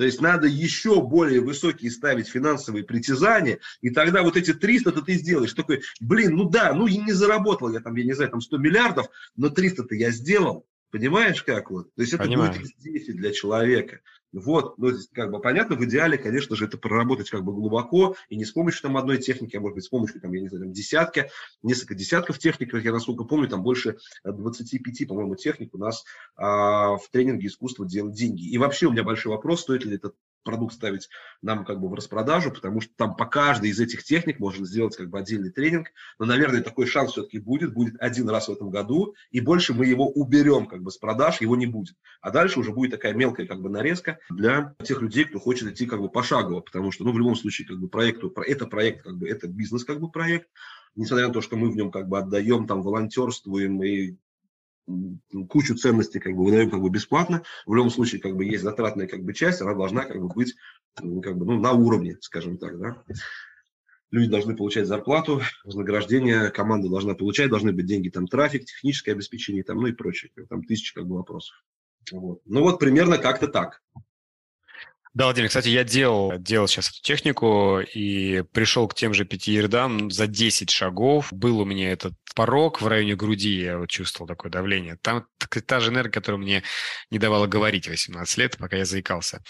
То 0.00 0.06
есть 0.06 0.22
надо 0.22 0.46
еще 0.46 1.02
более 1.02 1.42
высокие 1.42 1.90
ставить 1.90 2.26
финансовые 2.26 2.84
притязания, 2.84 3.58
и 3.82 3.90
тогда 3.90 4.22
вот 4.22 4.34
эти 4.34 4.52
300-то 4.52 5.02
ты 5.02 5.12
сделаешь. 5.12 5.52
Такой, 5.52 5.82
блин, 6.00 6.36
ну 6.36 6.48
да, 6.48 6.72
ну 6.72 6.86
и 6.86 6.96
не 6.96 7.12
заработал 7.12 7.70
я 7.70 7.80
там, 7.80 7.94
я 7.96 8.04
не 8.04 8.14
знаю, 8.14 8.30
там 8.30 8.40
100 8.40 8.56
миллиардов, 8.56 9.08
но 9.36 9.48
300-то 9.48 9.94
я 9.94 10.10
сделал. 10.10 10.66
Понимаешь, 10.90 11.42
как 11.42 11.70
вот? 11.70 11.94
То 11.94 12.02
есть 12.02 12.14
это 12.14 12.24
Понимаю. 12.24 12.52
будет 12.52 12.66
здесь 12.66 13.06
для 13.06 13.32
человека. 13.32 14.00
Вот, 14.32 14.78
ну, 14.78 14.90
здесь 14.90 15.08
как 15.12 15.30
бы 15.30 15.40
понятно, 15.40 15.76
в 15.76 15.84
идеале, 15.84 16.16
конечно 16.16 16.54
же, 16.54 16.66
это 16.66 16.78
проработать 16.78 17.30
как 17.30 17.42
бы 17.42 17.52
глубоко, 17.52 18.16
и 18.28 18.36
не 18.36 18.44
с 18.44 18.52
помощью 18.52 18.82
там 18.82 18.96
одной 18.96 19.18
техники, 19.18 19.56
а 19.56 19.60
может 19.60 19.74
быть 19.74 19.84
с 19.84 19.88
помощью, 19.88 20.20
там, 20.20 20.32
я 20.32 20.40
не 20.40 20.48
знаю, 20.48 20.64
там, 20.64 20.72
десятки, 20.72 21.30
несколько 21.62 21.94
десятков 21.94 22.38
техник, 22.38 22.72
я 22.74 22.92
насколько 22.92 23.24
помню, 23.24 23.48
там 23.48 23.62
больше 23.62 23.98
25, 24.24 25.08
по-моему, 25.08 25.34
техник 25.34 25.74
у 25.74 25.78
нас 25.78 26.04
а, 26.36 26.96
в 26.96 27.08
тренинге 27.10 27.48
искусства 27.48 27.86
делать 27.86 28.14
деньги. 28.14 28.48
И 28.48 28.56
вообще 28.58 28.86
у 28.86 28.92
меня 28.92 29.02
большой 29.02 29.32
вопрос, 29.32 29.62
стоит 29.62 29.84
ли 29.84 29.96
этот 29.96 30.14
продукт 30.42 30.74
ставить 30.74 31.08
нам 31.42 31.64
как 31.64 31.80
бы 31.80 31.88
в 31.88 31.94
распродажу, 31.94 32.50
потому 32.50 32.80
что 32.80 32.92
там 32.96 33.16
по 33.16 33.26
каждой 33.26 33.70
из 33.70 33.80
этих 33.80 34.04
техник 34.04 34.38
можно 34.38 34.66
сделать 34.66 34.96
как 34.96 35.08
бы 35.10 35.18
отдельный 35.18 35.50
тренинг, 35.50 35.88
но, 36.18 36.26
наверное, 36.26 36.62
такой 36.62 36.86
шанс 36.86 37.12
все-таки 37.12 37.38
будет, 37.38 37.72
будет 37.72 37.94
один 38.00 38.28
раз 38.28 38.48
в 38.48 38.52
этом 38.52 38.70
году, 38.70 39.14
и 39.30 39.40
больше 39.40 39.74
мы 39.74 39.86
его 39.86 40.08
уберем 40.08 40.66
как 40.66 40.82
бы 40.82 40.90
с 40.90 40.98
продаж, 40.98 41.40
его 41.40 41.56
не 41.56 41.66
будет. 41.66 41.96
А 42.20 42.30
дальше 42.30 42.60
уже 42.60 42.72
будет 42.72 42.90
такая 42.90 43.14
мелкая 43.14 43.46
как 43.46 43.60
бы 43.60 43.68
нарезка 43.68 44.18
для 44.30 44.74
тех 44.84 45.00
людей, 45.00 45.24
кто 45.24 45.38
хочет 45.38 45.68
идти 45.68 45.86
как 45.86 46.00
бы 46.00 46.08
пошагово, 46.08 46.60
потому 46.60 46.90
что, 46.92 47.04
ну, 47.04 47.12
в 47.12 47.18
любом 47.18 47.36
случае, 47.36 47.68
как 47.68 47.78
бы 47.78 47.88
проекту, 47.88 48.32
это 48.46 48.66
проект, 48.66 49.02
как 49.04 49.16
бы, 49.16 49.28
это 49.28 49.48
бизнес 49.48 49.84
как 49.84 50.00
бы 50.00 50.10
проект, 50.10 50.48
несмотря 50.94 51.28
на 51.28 51.32
то, 51.32 51.40
что 51.40 51.56
мы 51.56 51.70
в 51.70 51.76
нем 51.76 51.90
как 51.90 52.08
бы 52.08 52.18
отдаем, 52.18 52.66
там, 52.66 52.82
волонтерствуем 52.82 53.82
и 53.82 54.16
кучу 55.48 55.74
ценностей 55.74 56.20
как 56.20 56.34
бы 56.34 56.44
выдаем 56.44 56.70
как 56.70 56.80
бы 56.80 56.90
бесплатно. 56.90 57.42
В 57.66 57.74
любом 57.74 57.90
случае 57.90 58.20
как 58.20 58.36
бы 58.36 58.44
есть 58.44 58.62
затратная 58.62 59.06
как 59.06 59.22
бы 59.22 59.32
часть, 59.32 59.60
она 59.60 59.74
должна 59.74 60.04
как 60.04 60.20
бы 60.20 60.28
быть 60.28 60.54
как 60.94 61.36
бы, 61.36 61.46
ну, 61.46 61.60
на 61.60 61.72
уровне, 61.72 62.16
скажем 62.20 62.58
так, 62.58 62.78
да. 62.78 63.02
Люди 64.10 64.28
должны 64.28 64.56
получать 64.56 64.88
зарплату, 64.88 65.40
вознаграждение, 65.64 66.50
команда 66.50 66.88
должна 66.88 67.14
получать, 67.14 67.48
должны 67.48 67.72
быть 67.72 67.86
деньги, 67.86 68.08
там, 68.08 68.26
трафик, 68.26 68.64
техническое 68.64 69.12
обеспечение, 69.12 69.62
там, 69.62 69.78
ну 69.78 69.86
и 69.86 69.92
прочее. 69.92 70.32
Там 70.48 70.64
тысячи 70.64 70.92
как 70.92 71.06
бы 71.06 71.16
вопросов. 71.16 71.64
Вот. 72.10 72.40
Ну 72.44 72.62
вот 72.62 72.80
примерно 72.80 73.18
как-то 73.18 73.46
так. 73.46 73.82
Да, 75.12 75.24
Владимир, 75.24 75.48
кстати, 75.48 75.68
я 75.68 75.82
делал, 75.82 76.38
делал 76.38 76.68
сейчас 76.68 76.90
эту 76.90 77.02
технику 77.02 77.80
и 77.80 78.42
пришел 78.52 78.86
к 78.86 78.94
тем 78.94 79.12
же 79.12 79.24
пяти 79.24 79.52
ярдам 79.52 80.08
за 80.10 80.28
10 80.28 80.70
шагов. 80.70 81.32
Был 81.32 81.58
у 81.58 81.64
меня 81.64 81.90
этот 81.90 82.14
порог 82.34 82.80
в 82.80 82.86
районе 82.86 83.16
груди, 83.16 83.60
я 83.60 83.78
вот 83.78 83.88
чувствовал 83.88 84.28
такое 84.28 84.52
давление. 84.52 84.96
Там 85.02 85.26
та 85.66 85.80
же 85.80 85.90
энергия, 85.90 86.12
которая 86.12 86.40
мне 86.40 86.62
не 87.10 87.18
давала 87.18 87.46
говорить 87.46 87.88
18 87.88 88.38
лет, 88.38 88.56
пока 88.56 88.76
я 88.76 88.84
заикался. 88.84 89.42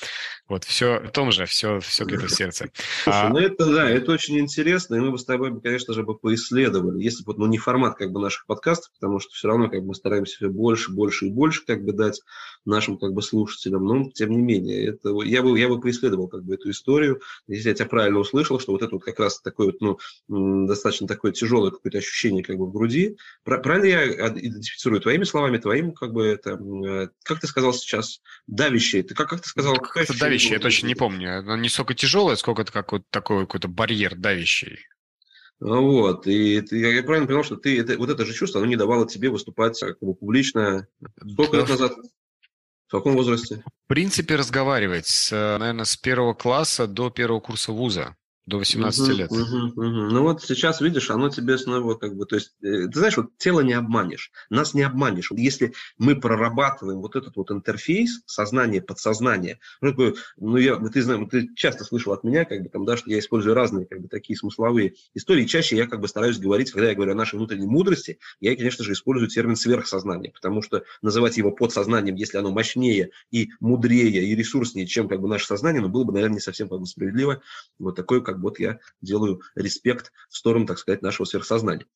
Вот, 0.49 0.65
все 0.65 1.01
в 1.01 1.11
том 1.11 1.31
же, 1.31 1.45
все, 1.45 1.81
все 1.81 2.05
где-то 2.05 2.27
в 2.27 2.31
сердце. 2.31 2.71
Слушай, 3.05 3.23
а... 3.23 3.29
ну 3.29 3.39
это, 3.39 3.67
да, 3.67 3.91
это 3.91 4.13
очень 4.13 4.39
интересно, 4.39 4.95
и 4.95 5.01
мы 5.01 5.11
бы 5.11 5.19
с 5.19 5.25
тобой, 5.25 5.61
конечно 5.61 5.93
же, 5.93 6.05
бы 6.05 6.17
поисследовали, 6.17 7.03
если 7.03 7.23
бы, 7.23 7.35
ну, 7.37 7.47
не 7.47 7.59
формат 7.59 7.97
как 7.97 8.13
бы 8.13 8.21
наших 8.21 8.47
подкастов, 8.47 8.93
потому 8.99 9.21
что 9.21 9.31
все 9.33 9.49
равно 9.49 9.69
как 9.69 9.81
бы 9.81 9.89
мы 9.89 9.95
стараемся 9.95 10.37
все 10.37 10.49
больше, 10.49 10.91
больше 10.91 11.27
и 11.27 11.31
больше 11.31 11.65
как 11.67 11.85
бы 11.85 11.93
дать 11.93 12.21
нашим 12.65 12.99
как 12.99 13.13
бы 13.13 13.23
слушателям, 13.23 13.85
но 13.85 14.11
тем 14.11 14.31
не 14.31 14.39
менее, 14.39 14.89
это, 14.89 15.11
я, 15.23 15.43
бы, 15.43 15.59
я 15.59 15.69
бы 15.69 15.81
поисследовал 15.81 16.29
как 16.29 16.45
бы 16.45 16.55
эту 16.55 16.71
историю, 16.71 17.21
если 17.47 17.71
я 17.71 17.75
тебя 17.75 17.87
правильно 17.87 18.19
услышал, 18.19 18.59
что 18.61 18.73
вот 18.73 18.83
это 18.83 18.95
вот 18.95 19.05
как 19.05 19.19
раз 19.19 19.41
такое 19.41 19.73
вот, 19.73 19.99
ну, 20.29 20.67
достаточно 20.67 21.07
такое 21.07 21.33
тяжелое 21.33 21.71
какое-то 21.71 21.99
ощущение 21.99 22.43
как 22.43 22.57
бы 22.57 22.67
в 22.67 22.73
груди, 22.73 23.17
правильно 23.45 23.87
я 23.87 24.29
идентифицирую 24.29 25.01
твоими 25.01 25.25
словами, 25.25 25.59
твоим 25.59 25.93
как 25.93 26.13
бы 26.13 26.27
это, 26.27 26.51
э, 26.51 27.09
как 27.25 27.41
ты 27.41 27.47
сказал 27.47 27.73
сейчас, 27.73 28.21
давящее, 28.47 29.03
ты 29.03 29.15
как, 29.15 29.29
как 29.29 29.41
ты 29.41 29.49
сказал? 29.49 29.77
Как 29.77 29.97
это 29.97 30.19
давящее, 30.19 30.55
я 30.55 30.61
точно 30.61 30.87
не 30.87 30.95
помню, 30.95 31.39
оно 31.39 31.57
не 31.57 31.69
столько 31.69 31.95
тяжелое, 31.95 32.37
сколько 32.37 32.63
это 32.63 32.73
как 32.73 32.93
вот 32.93 33.03
такой 33.11 33.47
какой-то 33.47 33.69
барьер 33.69 34.17
давящий. 34.17 34.79
Вот, 35.61 36.27
и 36.27 36.63
ты, 36.63 36.79
я 36.79 37.03
правильно 37.03 37.27
понял, 37.27 37.45
что 37.45 37.57
ты 37.57 37.79
это, 37.79 37.99
вот 37.99 38.09
это 38.09 38.25
же 38.25 38.33
чувство, 38.33 38.61
оно 38.61 38.71
не 38.71 38.77
давало 38.77 39.07
тебе 39.07 39.29
выступать 39.29 39.79
как 39.79 39.99
бы 40.01 40.15
публично. 40.15 40.89
Сколько 41.33 41.59
лет 41.59 41.69
назад? 41.69 41.93
В 42.91 42.93
каком 42.93 43.15
возрасте? 43.15 43.63
В 43.85 43.87
принципе, 43.87 44.35
разговаривать, 44.35 45.07
с, 45.07 45.31
наверное, 45.31 45.85
с 45.85 45.97
первого 45.97 46.35
класса 46.35 46.89
до 46.89 47.09
первого 47.09 47.39
курса 47.39 47.71
вуза 47.71 48.17
до 48.51 48.59
18 48.59 49.01
угу, 49.01 49.11
лет. 49.13 49.31
Угу, 49.31 49.41
угу. 49.41 49.81
Ну 49.81 50.23
вот 50.23 50.43
сейчас, 50.43 50.81
видишь, 50.81 51.11
оно 51.11 51.31
тебе 51.31 51.57
снова 51.57 51.95
как 51.95 52.17
бы, 52.17 52.27
то 52.27 52.35
есть, 52.35 52.53
э, 52.63 52.89
ты 52.89 52.99
знаешь, 52.99 53.17
вот 53.17 53.39
тело 53.39 53.61
не 53.61 53.75
обманешь, 53.75 54.33
нас 54.51 54.75
не 54.75 54.83
обманешь. 54.83 55.31
Если 55.31 55.73
мы 55.99 56.17
прорабатываем 56.17 57.01
вот 57.01 57.15
этот 57.15 57.37
вот 57.37 57.51
интерфейс, 57.53 58.23
сознание, 58.27 58.83
подсознание, 58.83 59.61
ну, 59.81 59.91
такое, 59.91 60.15
ну 60.37 60.57
я, 60.57 60.77
ты 60.77 61.01
знаешь, 61.01 61.29
ты 61.31 61.55
часто 61.55 61.85
слышал 61.85 62.13
от 62.13 62.25
меня, 62.25 62.45
как 62.45 62.63
бы 62.63 62.69
там, 62.69 62.85
да, 62.85 62.97
что 62.97 63.09
я 63.09 63.21
использую 63.21 63.55
разные, 63.55 63.87
как 63.87 64.01
бы, 64.01 64.09
такие 64.09 64.37
смысловые 64.37 64.95
истории, 65.15 65.45
чаще 65.45 65.77
я 65.77 65.87
как 65.87 66.01
бы 66.01 66.09
стараюсь 66.09 66.39
говорить, 66.39 66.73
когда 66.73 66.89
я 66.89 66.95
говорю 66.97 67.13
о 67.13 67.17
нашей 67.17 67.37
внутренней 67.37 67.69
мудрости, 67.69 68.19
я, 68.41 68.57
конечно 68.57 68.85
же, 68.85 68.93
использую 68.93 69.29
термин 69.29 69.55
сверхсознание, 69.55 70.33
потому 70.33 70.61
что 70.61 70.83
называть 71.03 71.37
его 71.37 71.53
подсознанием, 71.53 72.17
если 72.17 72.39
оно 72.39 72.51
мощнее 72.51 73.11
и 73.31 73.51
мудрее 73.61 74.25
и 74.25 74.35
ресурснее, 74.35 74.89
чем 74.89 75.09
как 75.09 75.21
бы 75.21 75.29
наше 75.29 75.47
сознание, 75.47 75.81
ну, 75.81 75.89
было 75.89 76.03
бы, 76.03 76.13
наверное, 76.13 76.35
не 76.35 76.41
совсем 76.41 76.69
как 76.69 76.81
бы 76.81 76.87
справедливо. 76.87 77.41
Вот 77.79 77.95
такое 77.95 78.21
как 78.21 78.40
вот 78.41 78.59
я 78.59 78.81
делаю 79.01 79.43
респект 79.55 80.13
в 80.29 80.37
сторону, 80.37 80.67
так 80.67 80.79
сказать, 80.79 81.03
нашего 81.03 81.27
сверхсознания. 81.27 81.87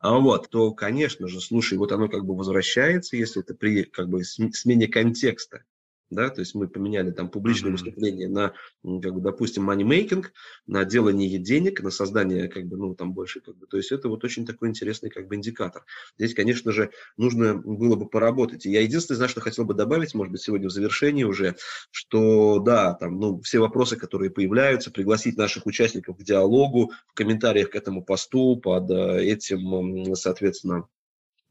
А 0.00 0.18
вот, 0.18 0.50
то, 0.50 0.72
конечно 0.72 1.28
же, 1.28 1.40
слушай, 1.40 1.78
вот 1.78 1.92
оно 1.92 2.08
как 2.08 2.24
бы 2.24 2.36
возвращается, 2.36 3.16
если 3.16 3.42
это 3.42 3.54
при 3.54 3.84
как 3.84 4.08
бы 4.08 4.22
смене 4.24 4.88
контекста 4.88 5.64
да, 6.10 6.28
то 6.30 6.40
есть 6.40 6.54
мы 6.54 6.68
поменяли 6.68 7.10
там 7.10 7.28
публичное 7.28 7.72
выступление 7.72 8.28
на, 8.28 8.52
как 8.82 9.14
бы, 9.14 9.20
допустим, 9.20 9.68
money-making, 9.68 10.26
на 10.66 10.84
делание 10.84 11.38
денег, 11.38 11.82
на 11.82 11.90
создание, 11.90 12.48
как 12.48 12.66
бы, 12.66 12.76
ну, 12.76 12.94
там 12.94 13.12
больше, 13.12 13.40
как 13.40 13.56
бы, 13.56 13.66
то 13.66 13.76
есть 13.76 13.92
это 13.92 14.08
вот 14.08 14.24
очень 14.24 14.46
такой 14.46 14.68
интересный, 14.68 15.10
как 15.10 15.28
бы, 15.28 15.34
индикатор. 15.34 15.84
Здесь, 16.18 16.34
конечно 16.34 16.72
же, 16.72 16.90
нужно 17.16 17.54
было 17.54 17.96
бы 17.96 18.08
поработать. 18.08 18.66
И 18.66 18.70
я 18.70 18.82
единственное, 18.82 19.16
знаю, 19.16 19.28
что 19.28 19.40
хотел 19.40 19.64
бы 19.64 19.74
добавить, 19.74 20.14
может 20.14 20.32
быть, 20.32 20.42
сегодня 20.42 20.68
в 20.68 20.72
завершении 20.72 21.24
уже, 21.24 21.56
что, 21.90 22.58
да, 22.58 22.94
там, 22.94 23.18
ну, 23.18 23.40
все 23.40 23.58
вопросы, 23.58 23.96
которые 23.96 24.30
появляются, 24.30 24.90
пригласить 24.90 25.36
наших 25.36 25.66
участников 25.66 26.16
к 26.18 26.22
диалогу, 26.22 26.92
в 27.08 27.14
комментариях 27.14 27.70
к 27.70 27.76
этому 27.76 28.04
посту, 28.04 28.56
под 28.56 28.90
э, 28.90 29.22
этим, 29.22 30.14
соответственно, 30.14 30.88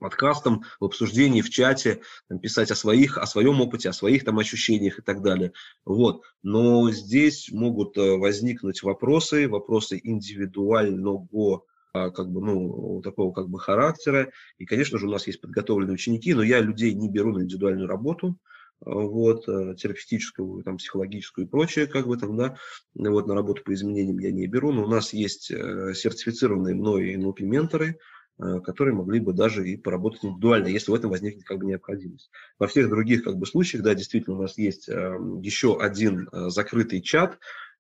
подкастом, 0.03 0.63
в 0.81 0.85
обсуждении, 0.85 1.41
в 1.41 1.49
чате, 1.49 2.01
там, 2.27 2.37
писать 2.37 2.71
о 2.71 2.75
своих, 2.75 3.17
о 3.17 3.25
своем 3.25 3.61
опыте, 3.61 3.89
о 3.89 3.93
своих 3.93 4.25
там 4.25 4.37
ощущениях 4.37 4.99
и 4.99 5.01
так 5.01 5.21
далее. 5.21 5.53
Вот. 5.85 6.23
Но 6.43 6.91
здесь 6.91 7.49
могут 7.51 7.97
э, 7.97 8.17
возникнуть 8.17 8.83
вопросы, 8.83 9.47
вопросы 9.47 9.99
индивидуального 10.03 11.63
а, 11.93 12.09
как 12.09 12.29
бы, 12.29 12.41
ну, 12.41 13.01
такого 13.01 13.31
как 13.31 13.47
бы 13.49 13.59
характера. 13.59 14.31
И, 14.57 14.65
конечно 14.65 14.99
же, 14.99 15.07
у 15.07 15.11
нас 15.11 15.25
есть 15.25 15.39
подготовленные 15.39 15.93
ученики, 15.93 16.33
но 16.33 16.43
я 16.43 16.59
людей 16.59 16.93
не 16.93 17.09
беру 17.09 17.31
на 17.31 17.43
индивидуальную 17.43 17.87
работу, 17.87 18.37
вот, 18.81 19.47
э, 19.47 19.75
терапевтическую, 19.77 20.63
там, 20.63 20.77
психологическую 20.77 21.45
и 21.45 21.49
прочее, 21.49 21.87
как 21.87 22.07
бы 22.07 22.17
там, 22.17 22.35
да, 22.35 22.57
вот, 22.95 23.27
на 23.27 23.35
работу 23.35 23.63
по 23.63 23.73
изменениям 23.73 24.19
я 24.19 24.31
не 24.31 24.47
беру, 24.47 24.73
но 24.73 24.83
у 24.83 24.87
нас 24.87 25.13
есть 25.13 25.49
э, 25.51 25.93
сертифицированные 25.93 26.75
мной 26.75 27.15
NLP-менторы, 27.15 27.91
Э, 27.91 27.97
которые 28.37 28.95
могли 28.95 29.19
бы 29.19 29.33
даже 29.33 29.67
и 29.67 29.77
поработать 29.77 30.25
индивидуально, 30.25 30.67
если 30.67 30.91
в 30.91 30.95
этом 30.95 31.11
возникнет 31.11 31.45
как 31.45 31.59
бы 31.59 31.65
необходимость. 31.65 32.29
Во 32.59 32.67
всех 32.67 32.89
других 32.89 33.23
как 33.23 33.37
бы 33.37 33.45
случаях, 33.45 33.83
да, 33.83 33.93
действительно, 33.93 34.37
у 34.37 34.41
нас 34.41 34.57
есть 34.57 34.89
эм, 34.89 35.39
еще 35.41 35.79
один 35.79 36.27
э, 36.31 36.49
закрытый 36.49 37.01
чат, 37.01 37.37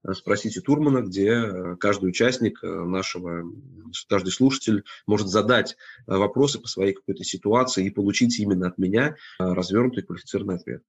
э, 0.07 0.13
спросите 0.13 0.61
Турмана, 0.61 1.01
где 1.01 1.75
каждый 1.79 2.09
участник 2.09 2.61
нашего, 2.61 3.43
каждый 4.07 4.31
слушатель 4.31 4.83
может 5.07 5.27
задать 5.27 5.75
вопросы 6.05 6.59
по 6.59 6.67
своей 6.67 6.93
какой-то 6.93 7.23
ситуации 7.23 7.85
и 7.85 7.89
получить 7.89 8.39
именно 8.39 8.67
от 8.67 8.77
меня 8.77 9.15
развернутый 9.39 10.03
квалифицированный 10.03 10.55
ответ. 10.55 10.83